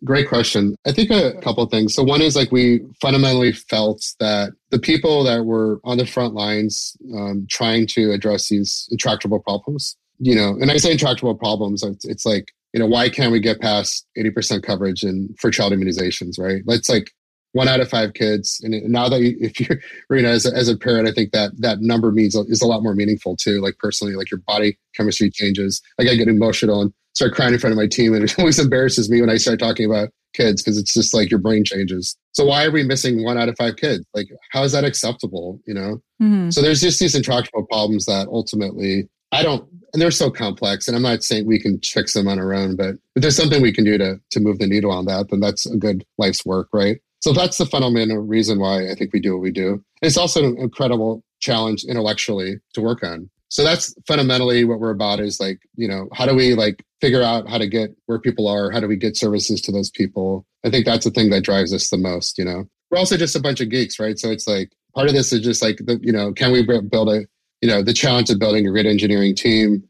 [0.04, 0.76] Great question.
[0.86, 1.94] I think a couple things.
[1.94, 6.34] So one is like we fundamentally felt that the people that were on the front
[6.34, 11.84] lines um, trying to address these intractable problems, you know, and I say intractable problems,
[11.84, 15.74] it's, it's like you know why can't we get past 80% coverage and for child
[15.74, 17.12] immunizations right let's like
[17.54, 18.60] one out of five kids.
[18.63, 19.80] And now that you, if you're,
[20.12, 22.68] you know, as a, as a parent, I think that that number means is a
[22.68, 23.62] lot more meaningful too.
[23.62, 25.82] Like personally, like your body chemistry changes.
[25.98, 28.60] Like I get emotional and start crying in front of my team, and it always
[28.60, 32.17] embarrasses me when I start talking about kids because it's just like your brain changes.
[32.34, 34.06] So why are we missing one out of five kids?
[34.13, 35.60] Like how is that acceptable?
[35.65, 36.02] You know.
[36.21, 36.49] Mm-hmm.
[36.49, 40.88] So there's just these intractable problems that ultimately I don't, and they're so complex.
[40.88, 43.62] And I'm not saying we can fix them on our own, but if there's something
[43.62, 46.45] we can do to to move the needle on that, then that's a good life's
[46.45, 46.99] work, right?
[47.21, 49.71] So that's the fundamental reason why I think we do what we do.
[49.71, 53.30] And it's also an incredible challenge intellectually to work on.
[53.54, 57.22] So that's fundamentally what we're about is like, you know, how do we like figure
[57.22, 58.72] out how to get where people are?
[58.72, 60.44] How do we get services to those people?
[60.66, 62.66] I think that's the thing that drives us the most, you know.
[62.89, 64.18] We're also just a bunch of geeks, right?
[64.18, 67.10] So it's like part of this is just like the, you know, can we build
[67.10, 67.28] a,
[67.62, 69.84] you know, the challenge of building a great engineering team.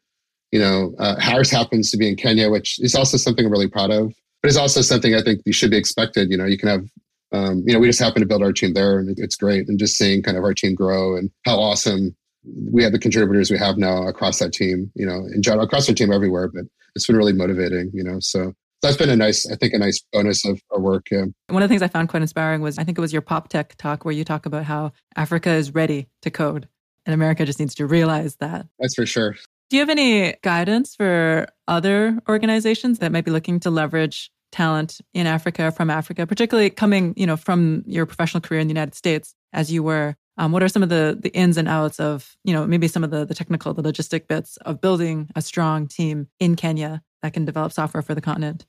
[0.52, 3.70] You know, uh, Harris happens to be in Kenya, which is also something I'm really
[3.70, 6.30] proud of but it's also something I think you should be expected.
[6.30, 6.84] You know, you can have
[7.32, 9.68] um, you know, we just happen to build our team there, and it's great.
[9.68, 13.52] And just seeing kind of our team grow and how awesome we have the contributors
[13.52, 14.92] we have now across that team.
[14.96, 16.50] You know, in general, across our team everywhere.
[16.54, 17.92] But it's been really motivating.
[17.94, 21.08] You know, so that's been a nice, I think, a nice bonus of our work.
[21.10, 21.26] Yeah.
[21.48, 23.76] One of the things I found quite inspiring was I think it was your PopTech
[23.78, 26.68] talk where you talk about how Africa is ready to code.
[27.06, 28.66] And America just needs to realize that.
[28.80, 29.36] That's for sure.
[29.70, 35.02] Do you have any guidance for other organizations that might be looking to leverage talent
[35.14, 38.96] in Africa from Africa, particularly coming, you know, from your professional career in the United
[38.96, 40.16] States as you were?
[40.38, 43.04] Um, what are some of the the ins and outs of, you know, maybe some
[43.04, 47.34] of the the technical, the logistic bits of building a strong team in Kenya that
[47.34, 48.66] can develop software for the continent?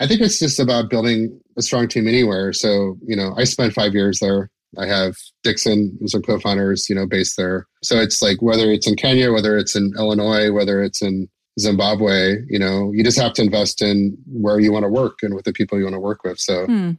[0.00, 2.52] I think it's just about building a strong team anywhere.
[2.52, 4.50] So, you know, I spent five years there.
[4.76, 7.66] I have Dixon, who's our co-founders, you know, based there.
[7.82, 11.28] So it's like whether it's in Kenya, whether it's in Illinois, whether it's in
[11.60, 15.34] Zimbabwe, you know, you just have to invest in where you want to work and
[15.34, 16.38] with the people you want to work with.
[16.38, 16.92] So, hmm.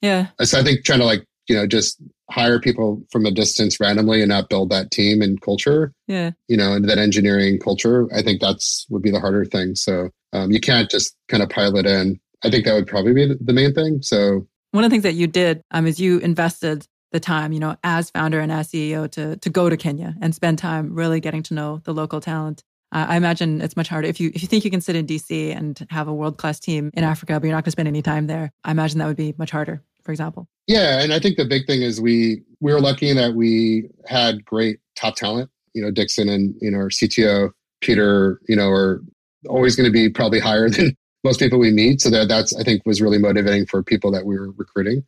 [0.00, 0.26] yeah.
[0.42, 4.20] So I think trying to like, you know, just hire people from a distance randomly
[4.20, 5.92] and not build that team and culture.
[6.06, 6.30] Yeah.
[6.48, 8.08] You know, and that engineering culture.
[8.14, 9.74] I think that's would be the harder thing.
[9.74, 13.34] So um, you can't just kind of pilot in I think that would probably be
[13.38, 14.02] the main thing.
[14.02, 17.60] So one of the things that you did um, is you invested the time, you
[17.60, 21.20] know, as founder and as CEO to to go to Kenya and spend time really
[21.20, 22.62] getting to know the local talent.
[22.92, 25.06] Uh, I imagine it's much harder if you if you think you can sit in
[25.06, 27.88] DC and have a world class team in Africa, but you're not going to spend
[27.88, 28.52] any time there.
[28.64, 29.82] I imagine that would be much harder.
[30.10, 30.48] For example.
[30.66, 34.44] Yeah, and I think the big thing is we we were lucky that we had
[34.44, 35.48] great top talent.
[35.72, 39.04] You know, Dixon and you know our CTO Peter, you know, are
[39.48, 42.00] always going to be probably higher than most people we meet.
[42.00, 45.04] So that that's I think was really motivating for people that we were recruiting.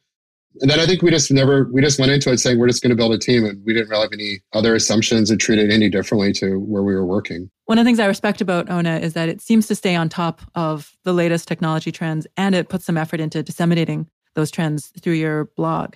[0.61, 2.81] And then I think we just never we just went into it saying we're just
[2.81, 5.59] going to build a team, and we didn't really have any other assumptions and treat
[5.59, 7.51] it any differently to where we were working.
[7.65, 10.09] One of the things I respect about Ona is that it seems to stay on
[10.09, 14.93] top of the latest technology trends, and it puts some effort into disseminating those trends
[15.01, 15.95] through your blog.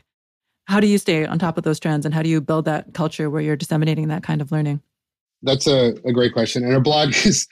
[0.67, 2.93] How do you stay on top of those trends, and how do you build that
[2.95, 4.81] culture where you're disseminating that kind of learning?
[5.43, 6.65] That's a, a great question.
[6.65, 7.47] And our blog is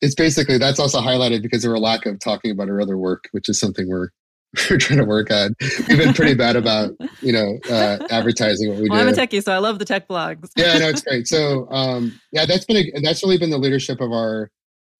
[0.00, 3.28] it's basically that's also highlighted because of our lack of talking about our other work,
[3.32, 4.08] which is something we're
[4.70, 5.54] we're trying to work on.
[5.88, 9.08] We've been pretty bad about you know uh, advertising what we well, do.
[9.08, 10.50] I'm a techie, so I love the tech blogs.
[10.56, 11.26] yeah, no, it's great.
[11.26, 14.50] So um, yeah, that's been a, that's really been the leadership of our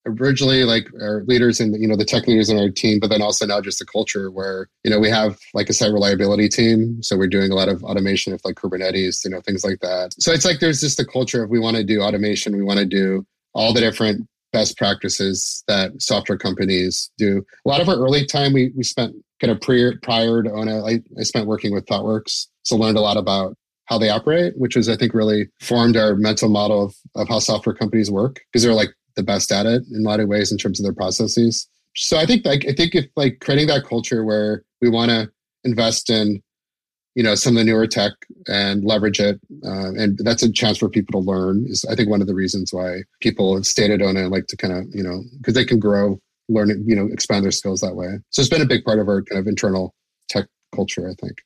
[0.07, 3.23] originally like our leaders and you know the tech leaders in our team, but then
[3.23, 7.03] also now just the culture where you know we have like a site reliability team,
[7.03, 10.15] so we're doing a lot of automation of like Kubernetes, you know things like that.
[10.19, 12.81] So it's like there's just a culture of we want to do automation, we want
[12.81, 17.43] to do all the different best practices that software companies do.
[17.65, 20.85] A lot of our early time we, we spent kind of prior, prior to ONA,
[20.85, 22.47] I, I spent working with ThoughtWorks.
[22.63, 26.15] So learned a lot about how they operate, which was, I think, really formed our
[26.15, 29.83] mental model of, of how software companies work because they're like the best at it
[29.93, 31.69] in a lot of ways in terms of their processes.
[31.95, 35.31] So I think like I think if like creating that culture where we want to
[35.65, 36.43] invest in
[37.15, 38.13] you know some of the newer tech
[38.49, 42.09] and leverage it uh, and that's a chance for people to learn is i think
[42.09, 45.53] one of the reasons why people on it like to kind of you know because
[45.53, 48.19] they can grow learn you know expand their skills that way.
[48.31, 49.95] So it's been a big part of our kind of internal
[50.29, 51.43] tech culture i think.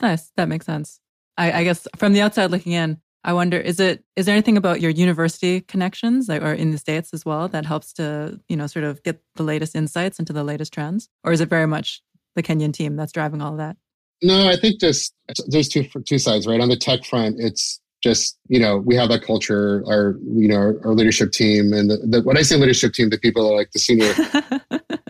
[0.00, 0.30] Nice.
[0.36, 1.00] That makes sense.
[1.36, 4.56] I, I guess from the outside looking in i wonder is it is there anything
[4.56, 8.66] about your university connections are in the states as well that helps to you know
[8.66, 12.02] sort of get the latest insights into the latest trends or is it very much
[12.36, 13.76] the kenyan team that's driving all of that
[14.22, 15.14] no, I think just
[15.46, 16.60] there's two two sides, right?
[16.60, 20.56] On the tech front, it's just you know we have that culture, our you know
[20.56, 23.54] our, our leadership team, and the, the, when I say leadership team, the people are
[23.54, 24.12] like the senior,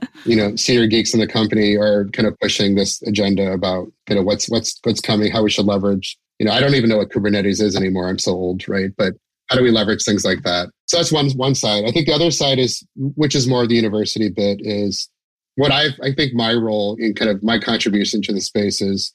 [0.25, 4.15] you know, senior geeks in the company are kind of pushing this agenda about you
[4.15, 6.19] know what's what's what's coming, how we should leverage.
[6.39, 8.09] You know, I don't even know what Kubernetes is anymore.
[8.09, 8.91] I'm so old, right?
[8.97, 9.15] But
[9.49, 10.69] how do we leverage things like that?
[10.87, 11.85] So that's one one side.
[11.87, 15.09] I think the other side is, which is more the university bit, is
[15.57, 19.13] what I I think my role in kind of my contribution to the space is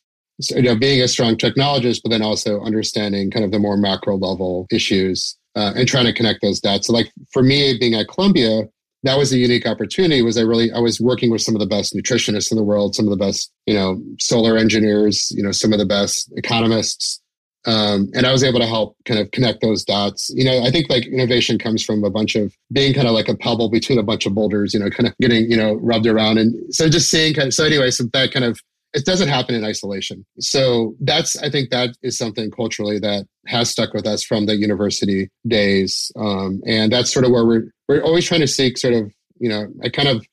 [0.50, 4.18] you know being a strong technologist, but then also understanding kind of the more macro
[4.18, 6.88] level issues uh, and trying to connect those dots.
[6.88, 8.64] So like for me being at Columbia,
[9.04, 10.22] that was a unique opportunity.
[10.22, 12.96] Was I really I was working with some of the best nutritionists in the world,
[12.96, 17.20] some of the best you know solar engineers, you know some of the best economists.
[17.66, 20.30] Um, and I was able to help kind of connect those dots.
[20.36, 23.30] You know, I think like innovation comes from a bunch of being kind of like
[23.30, 26.06] a pebble between a bunch of boulders, you know, kind of getting, you know, rubbed
[26.06, 26.40] around.
[26.40, 28.60] And so just seeing kind of, so anyway, so that kind of,
[28.94, 30.26] it doesn't happen in isolation.
[30.40, 34.56] So that's, I think that is something culturally that has stuck with us from the
[34.56, 36.12] university days.
[36.16, 39.50] Um, and that's sort of where we're, we're always trying to seek sort of, you
[39.50, 40.26] know, I kind of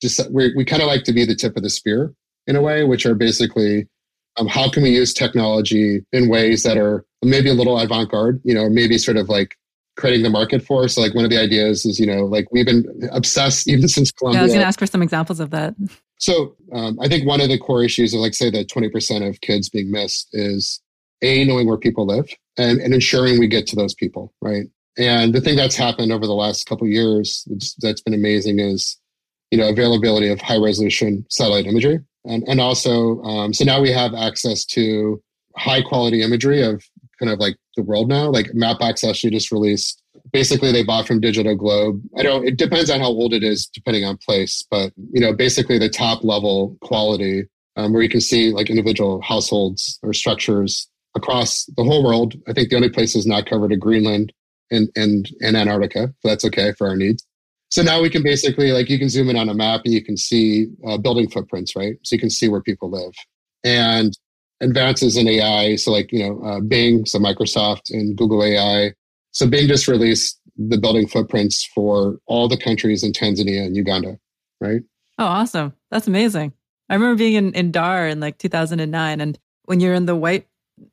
[0.00, 2.14] just, we we kind of like to be the tip of the spear
[2.46, 3.88] in a way, which are basically
[4.36, 8.54] um, how can we use technology in ways that are maybe a little avant-garde you
[8.54, 9.56] know maybe sort of like
[9.96, 12.66] creating the market for so like one of the ideas is you know like we've
[12.66, 15.50] been obsessed even since columbia yeah, i was going to ask for some examples of
[15.50, 15.74] that
[16.24, 19.40] so um, i think one of the core issues of like say the 20% of
[19.40, 20.80] kids being missed is
[21.22, 24.66] a knowing where people live and, and ensuring we get to those people right?
[24.96, 27.46] And the thing that's happened over the last couple years
[27.80, 28.98] that's been amazing is
[29.50, 32.00] you know availability of high resolution satellite imagery.
[32.26, 35.22] And, and also um, so now we have access to
[35.56, 36.82] high quality imagery of
[37.24, 38.30] kind of like the world now.
[38.30, 40.02] Like Mapbox actually just released.
[40.32, 42.02] Basically, they bought from Digital Globe.
[42.16, 42.46] I don't.
[42.46, 44.64] It depends on how old it is, depending on place.
[44.70, 47.44] But you know, basically the top level quality,
[47.76, 52.34] um, where you can see like individual households or structures across the whole world.
[52.48, 54.32] I think the only places not covered are Greenland
[54.70, 56.08] and and and Antarctica.
[56.20, 57.26] So that's okay for our needs.
[57.70, 60.04] So now we can basically like you can zoom in on a map and you
[60.04, 61.96] can see uh, building footprints, right?
[62.02, 63.14] So you can see where people live.
[63.64, 64.16] And
[64.60, 68.92] advances in AI, so like you know uh, Bing, so Microsoft and Google AI.
[69.32, 74.18] So Bing just released the building footprints for all the countries in Tanzania and Uganda,
[74.60, 74.80] right?
[75.18, 75.74] Oh, awesome!
[75.90, 76.52] That's amazing.
[76.88, 80.46] I remember being in, in Dar in like 2009, and when you're in the white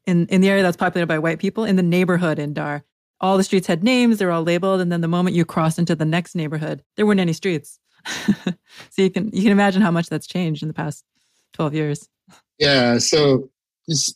[0.06, 2.84] in in the area that's populated by white people in the neighborhood in Dar,
[3.19, 5.95] all the streets had names, they're all labeled, and then the moment you cross into
[5.95, 7.80] the next neighborhood, there weren't any streets.
[8.06, 8.54] so
[8.97, 11.06] you can you can imagine how much that's changed in the past
[11.54, 12.10] 12 years.
[12.62, 13.00] Yeah.
[13.00, 13.50] So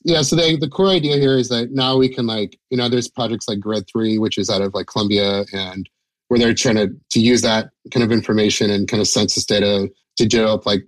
[0.03, 0.21] yeah.
[0.21, 3.09] So the the core idea here is that now we can like you know there's
[3.09, 5.89] projects like Grid Three, which is out of like Columbia, and
[6.27, 9.89] where they're trying to to use that kind of information and kind of census data
[10.17, 10.85] to develop like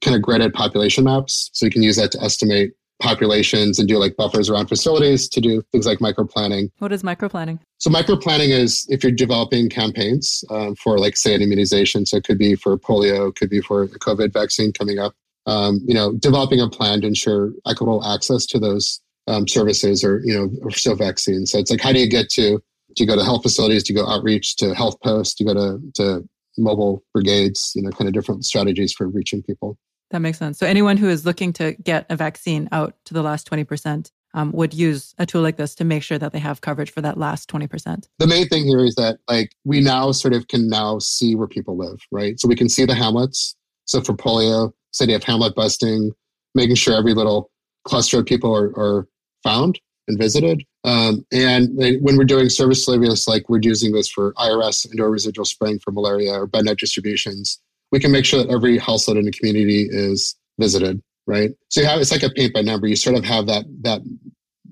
[0.00, 1.50] kind of gridded population maps.
[1.52, 5.40] So you can use that to estimate populations and do like buffers around facilities to
[5.40, 6.70] do things like microplanning.
[6.78, 7.58] What is microplanning?
[7.78, 12.06] So microplanning is if you're developing campaigns um, for like say an immunization.
[12.06, 15.16] So it could be for polio, could be for a COVID vaccine coming up.
[15.46, 20.20] Um, you know, developing a plan to ensure equitable access to those um, services or
[20.24, 21.50] you know or so vaccines.
[21.50, 22.62] So it's like how do you get to
[22.94, 23.84] do you go to health facilities?
[23.84, 25.34] Do you go outreach to health posts?
[25.34, 26.28] Do you go to to
[26.58, 27.72] mobile brigades?
[27.74, 29.78] You know, kind of different strategies for reaching people.
[30.10, 30.58] That makes sense.
[30.58, 34.52] So anyone who is looking to get a vaccine out to the last 20% um,
[34.52, 37.16] would use a tool like this to make sure that they have coverage for that
[37.16, 38.08] last 20%.
[38.18, 41.48] The main thing here is that like we now sort of can now see where
[41.48, 42.38] people live, right?
[42.38, 43.56] So we can see the hamlets.
[43.86, 46.12] So for polio, city of hamlet busting,
[46.54, 47.50] making sure every little
[47.84, 49.08] cluster of people are, are
[49.42, 50.64] found and visited.
[50.84, 55.44] Um, and when we're doing service delivery, like we're using this for IRS, indoor residual
[55.44, 57.60] spraying for malaria or bed net distributions,
[57.92, 61.50] we can make sure that every household in the community is visited, right?
[61.68, 62.88] So you have it's like a paint by number.
[62.88, 64.00] You sort of have that that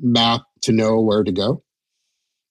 [0.01, 1.63] map to know where to go,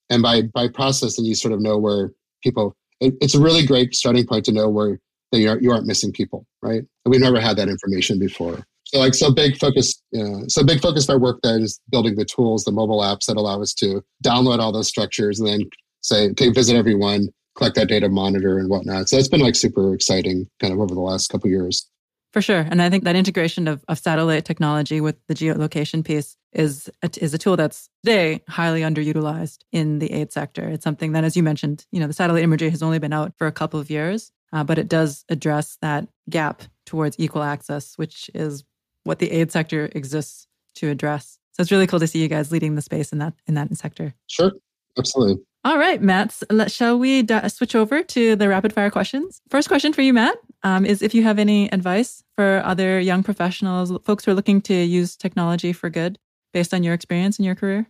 [0.10, 2.12] and by by processing, you sort of know where
[2.44, 2.76] people.
[3.02, 5.00] It, it's a really great starting point to know where
[5.32, 6.82] that you aren't, you aren't missing people, right?
[7.06, 8.65] And we've never had that information before.
[8.86, 12.26] So like so big focus, know, so big focus our work then is building the
[12.26, 15.70] tools, the mobile apps that allow us to download all those structures and then
[16.02, 19.08] say, okay, visit everyone, collect that data, monitor and whatnot.
[19.08, 21.88] So it's been like super exciting kind of over the last couple years.
[22.32, 22.65] For sure.
[22.70, 27.10] And I think that integration of, of satellite technology with the geolocation piece is a,
[27.22, 30.68] is a tool that's today highly underutilized in the aid sector.
[30.68, 33.34] It's something that, as you mentioned, you know, the satellite imagery has only been out
[33.38, 37.98] for a couple of years, uh, but it does address that gap towards equal access,
[37.98, 38.64] which is
[39.04, 41.40] what the aid sector exists to address.
[41.52, 43.76] So it's really cool to see you guys leading the space in that in that
[43.78, 44.14] sector.
[44.28, 44.52] Sure,
[44.98, 45.44] absolutely.
[45.66, 46.42] All right, Matt.
[46.68, 49.42] Shall we d- switch over to the rapid fire questions?
[49.50, 53.24] First question for you, Matt, um, is if you have any advice for other young
[53.24, 56.18] professionals, folks who are looking to use technology for good,
[56.54, 57.88] based on your experience in your career.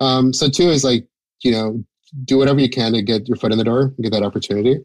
[0.00, 1.06] Um, so two is like
[1.40, 1.84] you know
[2.24, 4.78] do whatever you can to get your foot in the door, get that opportunity.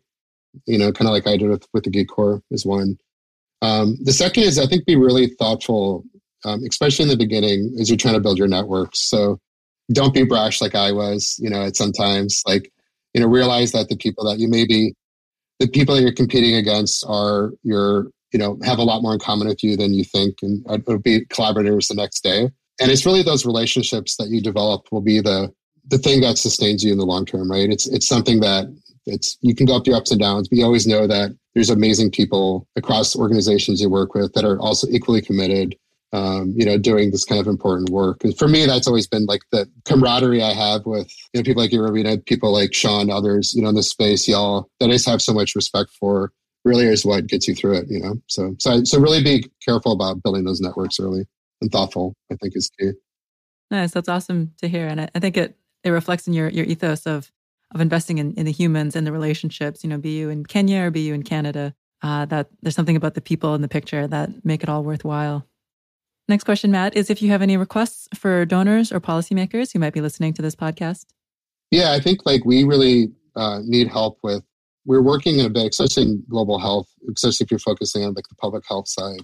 [0.65, 2.97] You know, kind of like I did with with the GeekCorps is one.
[3.61, 6.03] Um, the second is I think be really thoughtful,
[6.43, 8.99] um, especially in the beginning as you're trying to build your networks.
[9.09, 9.39] So
[9.91, 12.71] don't be brash like I was, you know, at sometimes like,
[13.13, 14.93] you know, realize that the people that you may be,
[15.59, 19.19] the people that you're competing against are your, you know, have a lot more in
[19.19, 22.49] common with you than you think and uh, will be collaborators the next day.
[22.81, 25.53] And it's really those relationships that you develop will be the,
[25.87, 27.69] the thing that sustains you in the long term, right?
[27.69, 28.65] It's, it's something that
[29.05, 32.11] it's, you can go up ups and downs, but you always know that there's amazing
[32.11, 35.75] people across organizations you work with that are also equally committed
[36.13, 38.23] um, you know, doing this kind of important work.
[38.23, 41.63] And for me, that's always been like the camaraderie I have with you know, people
[41.63, 44.93] like you, Rowena, people like Sean, others, you know, in this space, Yaw, that I
[44.93, 46.31] just have so much respect for
[46.65, 48.13] really is what gets you through it, you know?
[48.27, 51.25] So, so, so really be careful about building those networks early
[51.61, 52.91] and thoughtful, I think is key.
[53.71, 53.91] Nice.
[53.91, 54.87] That's awesome to hear.
[54.87, 57.31] And I, I think it, it reflects in your, your ethos of,
[57.73, 60.83] of investing in, in the humans and the relationships, you know, be you in Kenya
[60.83, 64.07] or be you in Canada, uh, that there's something about the people in the picture
[64.07, 65.48] that make it all worthwhile.
[66.27, 69.93] Next question, Matt, is if you have any requests for donors or policymakers who might
[69.93, 71.06] be listening to this podcast.
[71.71, 74.43] Yeah, I think like we really uh, need help with.
[74.85, 78.27] We're working in a bit, especially in global health, especially if you're focusing on like
[78.27, 79.21] the public health side.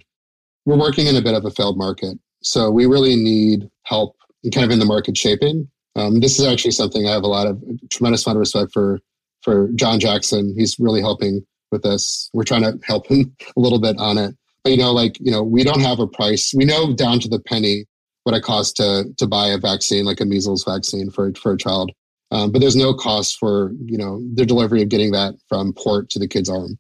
[0.66, 4.52] We're working in a bit of a failed market, so we really need help in
[4.52, 5.70] kind of in the market shaping.
[5.96, 9.00] Um, this is actually something I have a lot of tremendous amount of respect for
[9.42, 10.54] for John Jackson.
[10.58, 12.30] He's really helping with this.
[12.34, 14.36] We're trying to help him a little bit on it.
[14.64, 16.54] But you know, like you know, we don't have a price.
[16.56, 17.86] We know down to the penny
[18.24, 21.58] what it costs to to buy a vaccine, like a measles vaccine for for a
[21.58, 21.92] child.
[22.32, 26.10] Um, but there's no cost for you know the delivery of getting that from port
[26.12, 26.78] to the kid's arm.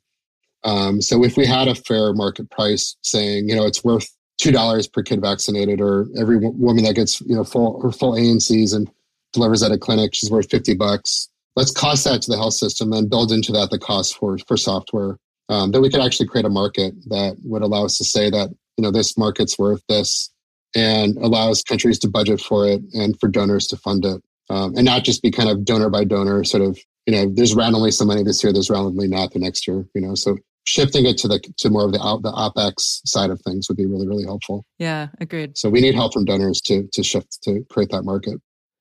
[0.64, 4.52] Um, so if we had a fair market price saying you know it's worth two
[4.52, 8.76] dollars per kid vaccinated, or every woman that gets you know full or full ANCs
[8.76, 8.90] and
[9.34, 11.30] delivers at a clinic, she's worth fifty bucks.
[11.56, 14.58] Let's cost that to the health system and build into that the cost for for
[14.58, 15.18] software.
[15.50, 18.50] Um, that we could actually create a market that would allow us to say that
[18.78, 20.32] you know this market's worth this
[20.76, 24.86] and allows countries to budget for it and for donors to fund it um, and
[24.86, 28.08] not just be kind of donor by donor sort of you know there's randomly some
[28.08, 31.28] money this year there's randomly not the next year you know so shifting it to
[31.28, 34.24] the to more of the out, the opex side of things would be really really
[34.24, 38.04] helpful yeah agreed so we need help from donors to to shift to create that
[38.04, 38.40] market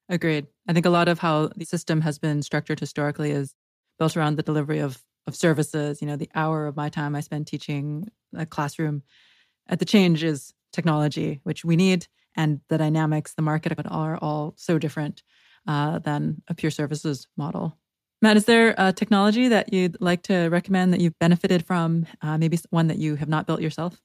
[0.08, 3.54] agreed i think a lot of how the system has been structured historically is
[3.98, 7.20] built around the delivery of of services you know the hour of my time i
[7.20, 9.02] spend teaching a classroom
[9.68, 12.06] at the change is technology which we need
[12.36, 15.22] and the dynamics the market are all so different
[15.68, 17.76] uh, than a pure services model.
[18.20, 22.06] Matt, is there a technology that you'd like to recommend that you've benefited from?
[22.20, 24.00] Uh, maybe one that you have not built yourself?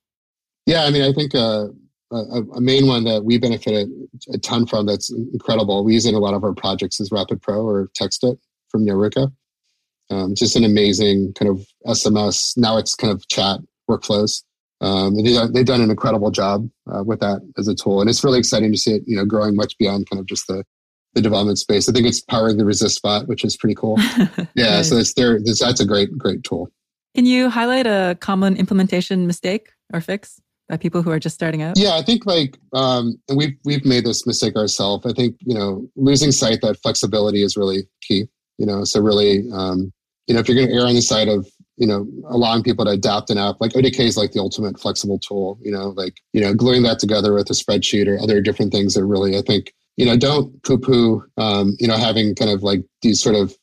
[0.65, 1.67] Yeah, I mean, I think uh,
[2.13, 3.89] a, a, main one that we benefited
[4.33, 5.83] a ton from that's incredible.
[5.83, 8.37] We use it in a lot of our projects is RapidPro or TextIt
[8.69, 9.31] from Nyaruka.
[10.09, 12.57] Um, just an amazing kind of SMS.
[12.57, 13.59] Now it's kind of chat
[13.89, 14.43] workflows.
[14.81, 18.23] Um, they, have done an incredible job uh, with that as a tool, and it's
[18.23, 20.63] really exciting to see it, you know, growing much beyond kind of just the
[21.13, 21.87] the development space.
[21.87, 23.97] I think it's powering the Resistbot, which is pretty cool.
[24.55, 24.89] Yeah, nice.
[24.89, 25.39] so it's there.
[25.39, 26.69] That's a great, great tool.
[27.15, 31.61] Can you highlight a common implementation mistake or fix by people who are just starting
[31.61, 31.77] out?
[31.77, 35.05] Yeah, I think like, um, and we've we've made this mistake ourselves.
[35.05, 38.27] I think you know losing sight that flexibility is really key.
[38.57, 39.91] You know, so really, um,
[40.27, 41.47] you know, if you're going to err on the side of
[41.77, 45.17] you know allowing people to adapt an app like ODK is like the ultimate flexible
[45.17, 48.71] tool you know like you know gluing that together with a spreadsheet or other different
[48.71, 52.51] things that really i think you know, don't poo poo, um, you know, having kind
[52.51, 53.55] of like these sort of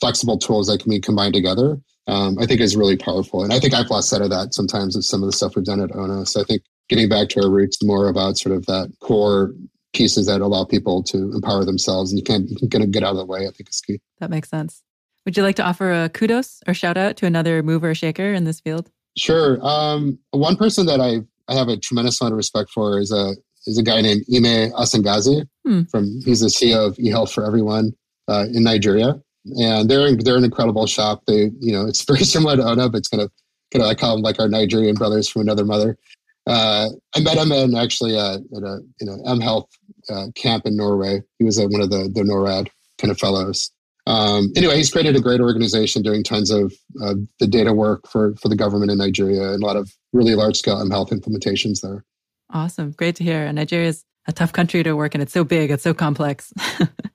[0.00, 1.78] flexible tools that can be combined together.
[2.06, 3.42] Um, I think is really powerful.
[3.42, 5.64] And I think I've lost sight of that sometimes with some of the stuff we've
[5.64, 6.26] done at ONA.
[6.26, 9.54] So I think getting back to our roots more about sort of that core
[9.94, 13.02] pieces that allow people to empower themselves and you can't you can kind of get
[13.02, 14.00] out of the way, I think is key.
[14.18, 14.82] That makes sense.
[15.24, 18.34] Would you like to offer a kudos or shout out to another mover or shaker
[18.34, 18.90] in this field?
[19.16, 19.58] Sure.
[19.62, 23.34] Um, one person that I, I have a tremendous amount of respect for is a
[23.66, 25.82] is a guy named Ime Asangansi hmm.
[25.84, 27.92] from he's the CEO of eHealth for Everyone
[28.28, 31.22] uh, in Nigeria, and they're they're an incredible shop.
[31.26, 33.30] They you know it's very similar to Ona, but it's kind of
[33.72, 35.98] kind of I call them like our Nigerian brothers from another mother.
[36.46, 39.68] Uh, I met him in actually uh, at a you know mHealth
[40.10, 41.22] uh, camp in Norway.
[41.38, 42.68] He was one of the the NORAD
[42.98, 43.70] kind of fellows.
[44.06, 48.34] Um, anyway, he's created a great organization doing tons of uh, the data work for
[48.36, 52.04] for the government in Nigeria and a lot of really large scale mHealth implementations there.
[52.52, 52.92] Awesome.
[52.92, 53.50] Great to hear.
[53.52, 55.20] Nigeria is a tough country to work in.
[55.20, 56.52] It's so big, it's so complex.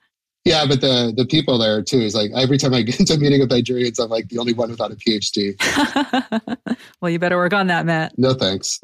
[0.50, 3.18] yeah, but the the people there too is like every time I get into a
[3.18, 5.56] meeting with Nigerians, I'm like the only one without a PhD.
[7.02, 8.18] well, you better work on that, Matt.
[8.18, 8.80] No thanks.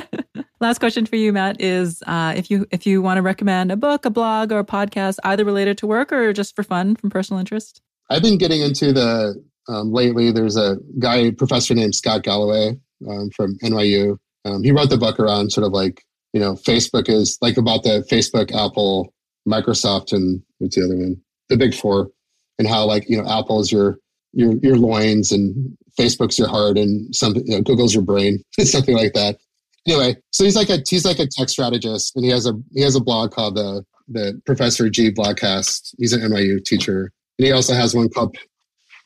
[0.60, 3.76] Last question for you, Matt, is uh, if you if you want to recommend a
[3.76, 7.10] book, a blog, or a podcast, either related to work or just for fun from
[7.10, 7.82] personal interest.
[8.08, 10.30] I've been getting into the um, lately.
[10.30, 15.18] There's a guy, professor named Scott Galloway um, from NYU um, he wrote the book
[15.18, 19.12] around sort of like, you know, Facebook is like about the Facebook, Apple,
[19.48, 21.16] Microsoft, and what's the other one?
[21.48, 22.10] The big four,
[22.58, 23.98] and how like, you know, Apple is your
[24.32, 28.96] your your loins and Facebook's your heart and something, you know, Google's your brain, something
[28.96, 29.38] like that.
[29.86, 32.82] Anyway, so he's like a he's like a tech strategist, and he has a he
[32.82, 35.94] has a blog called the the Professor G Blogcast.
[35.98, 38.36] He's an NYU teacher, and he also has one called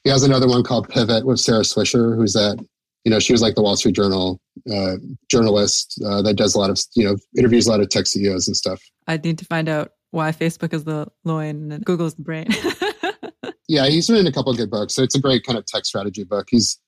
[0.05, 2.64] he has another one called Pivot with Kara Swisher, who's that
[3.05, 4.40] you know, she was like the Wall Street Journal
[4.70, 4.96] uh,
[5.30, 8.46] journalist uh, that does a lot of, you know, interviews a lot of tech CEOs
[8.46, 8.82] and stuff.
[9.07, 12.48] I need to find out why Facebook is the loin and Google is the brain.
[13.68, 14.94] yeah, he's written a couple of good books.
[14.94, 16.48] So it's a great kind of tech strategy book.
[16.50, 16.78] He's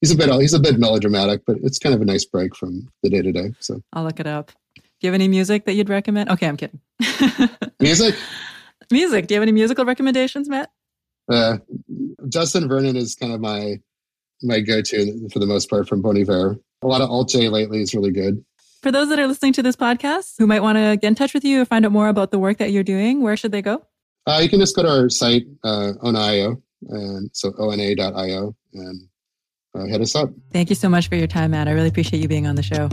[0.00, 2.88] he's a bit he's a bit melodramatic, but it's kind of a nice break from
[3.02, 3.52] the day to day.
[3.60, 4.52] So I'll look it up.
[4.76, 6.28] Do you have any music that you'd recommend?
[6.30, 6.80] Okay, I'm kidding.
[7.80, 8.16] music.
[8.90, 9.26] Music.
[9.26, 10.70] Do you have any musical recommendations, Matt?
[11.30, 11.58] Uh,
[12.28, 13.80] Justin Vernon is kind of my
[14.42, 16.58] my go-to for the most part from Bon Iver.
[16.82, 18.42] A lot of alt-J lately is really good.
[18.82, 21.34] For those that are listening to this podcast who might want to get in touch
[21.34, 23.60] with you or find out more about the work that you're doing, where should they
[23.60, 23.84] go?
[24.26, 29.08] Uh, you can just go to our site, uh, Ona.io, and so ona.io, and
[29.74, 30.30] uh, hit us up.
[30.52, 31.68] Thank you so much for your time, Matt.
[31.68, 32.88] I really appreciate you being on the show.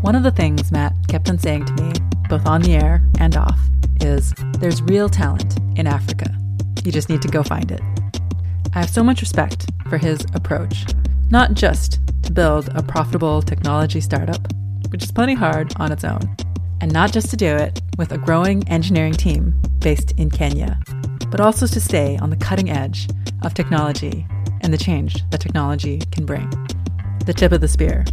[0.00, 1.92] One of the things Matt kept on saying to me,
[2.28, 3.60] both on the air and off,
[4.00, 6.36] is there's real talent in Africa.
[6.84, 7.80] You just need to go find it.
[8.74, 10.84] I have so much respect for his approach,
[11.30, 14.40] not just to build a profitable technology startup,
[14.90, 16.20] which is plenty hard on its own,
[16.80, 20.78] And not just to do it with a growing engineering team based in Kenya,
[21.28, 23.08] but also to stay on the cutting edge
[23.42, 24.24] of technology
[24.60, 26.48] and the change that technology can bring.
[27.26, 28.04] The tip of the spear,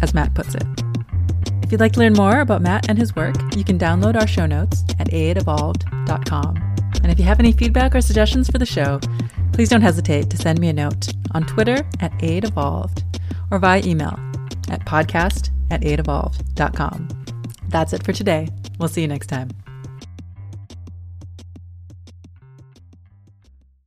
[0.00, 0.64] as Matt puts it.
[1.62, 4.26] If you'd like to learn more about Matt and his work, you can download our
[4.26, 6.56] show notes at aidevolved.com.
[7.02, 8.98] And if you have any feedback or suggestions for the show,
[9.60, 13.02] please don't hesitate to send me a note on Twitter at aidevolved
[13.50, 14.18] or via email
[14.70, 17.06] at podcast at aidevolved.com.
[17.68, 18.48] That's it for today.
[18.78, 19.50] We'll see you next time.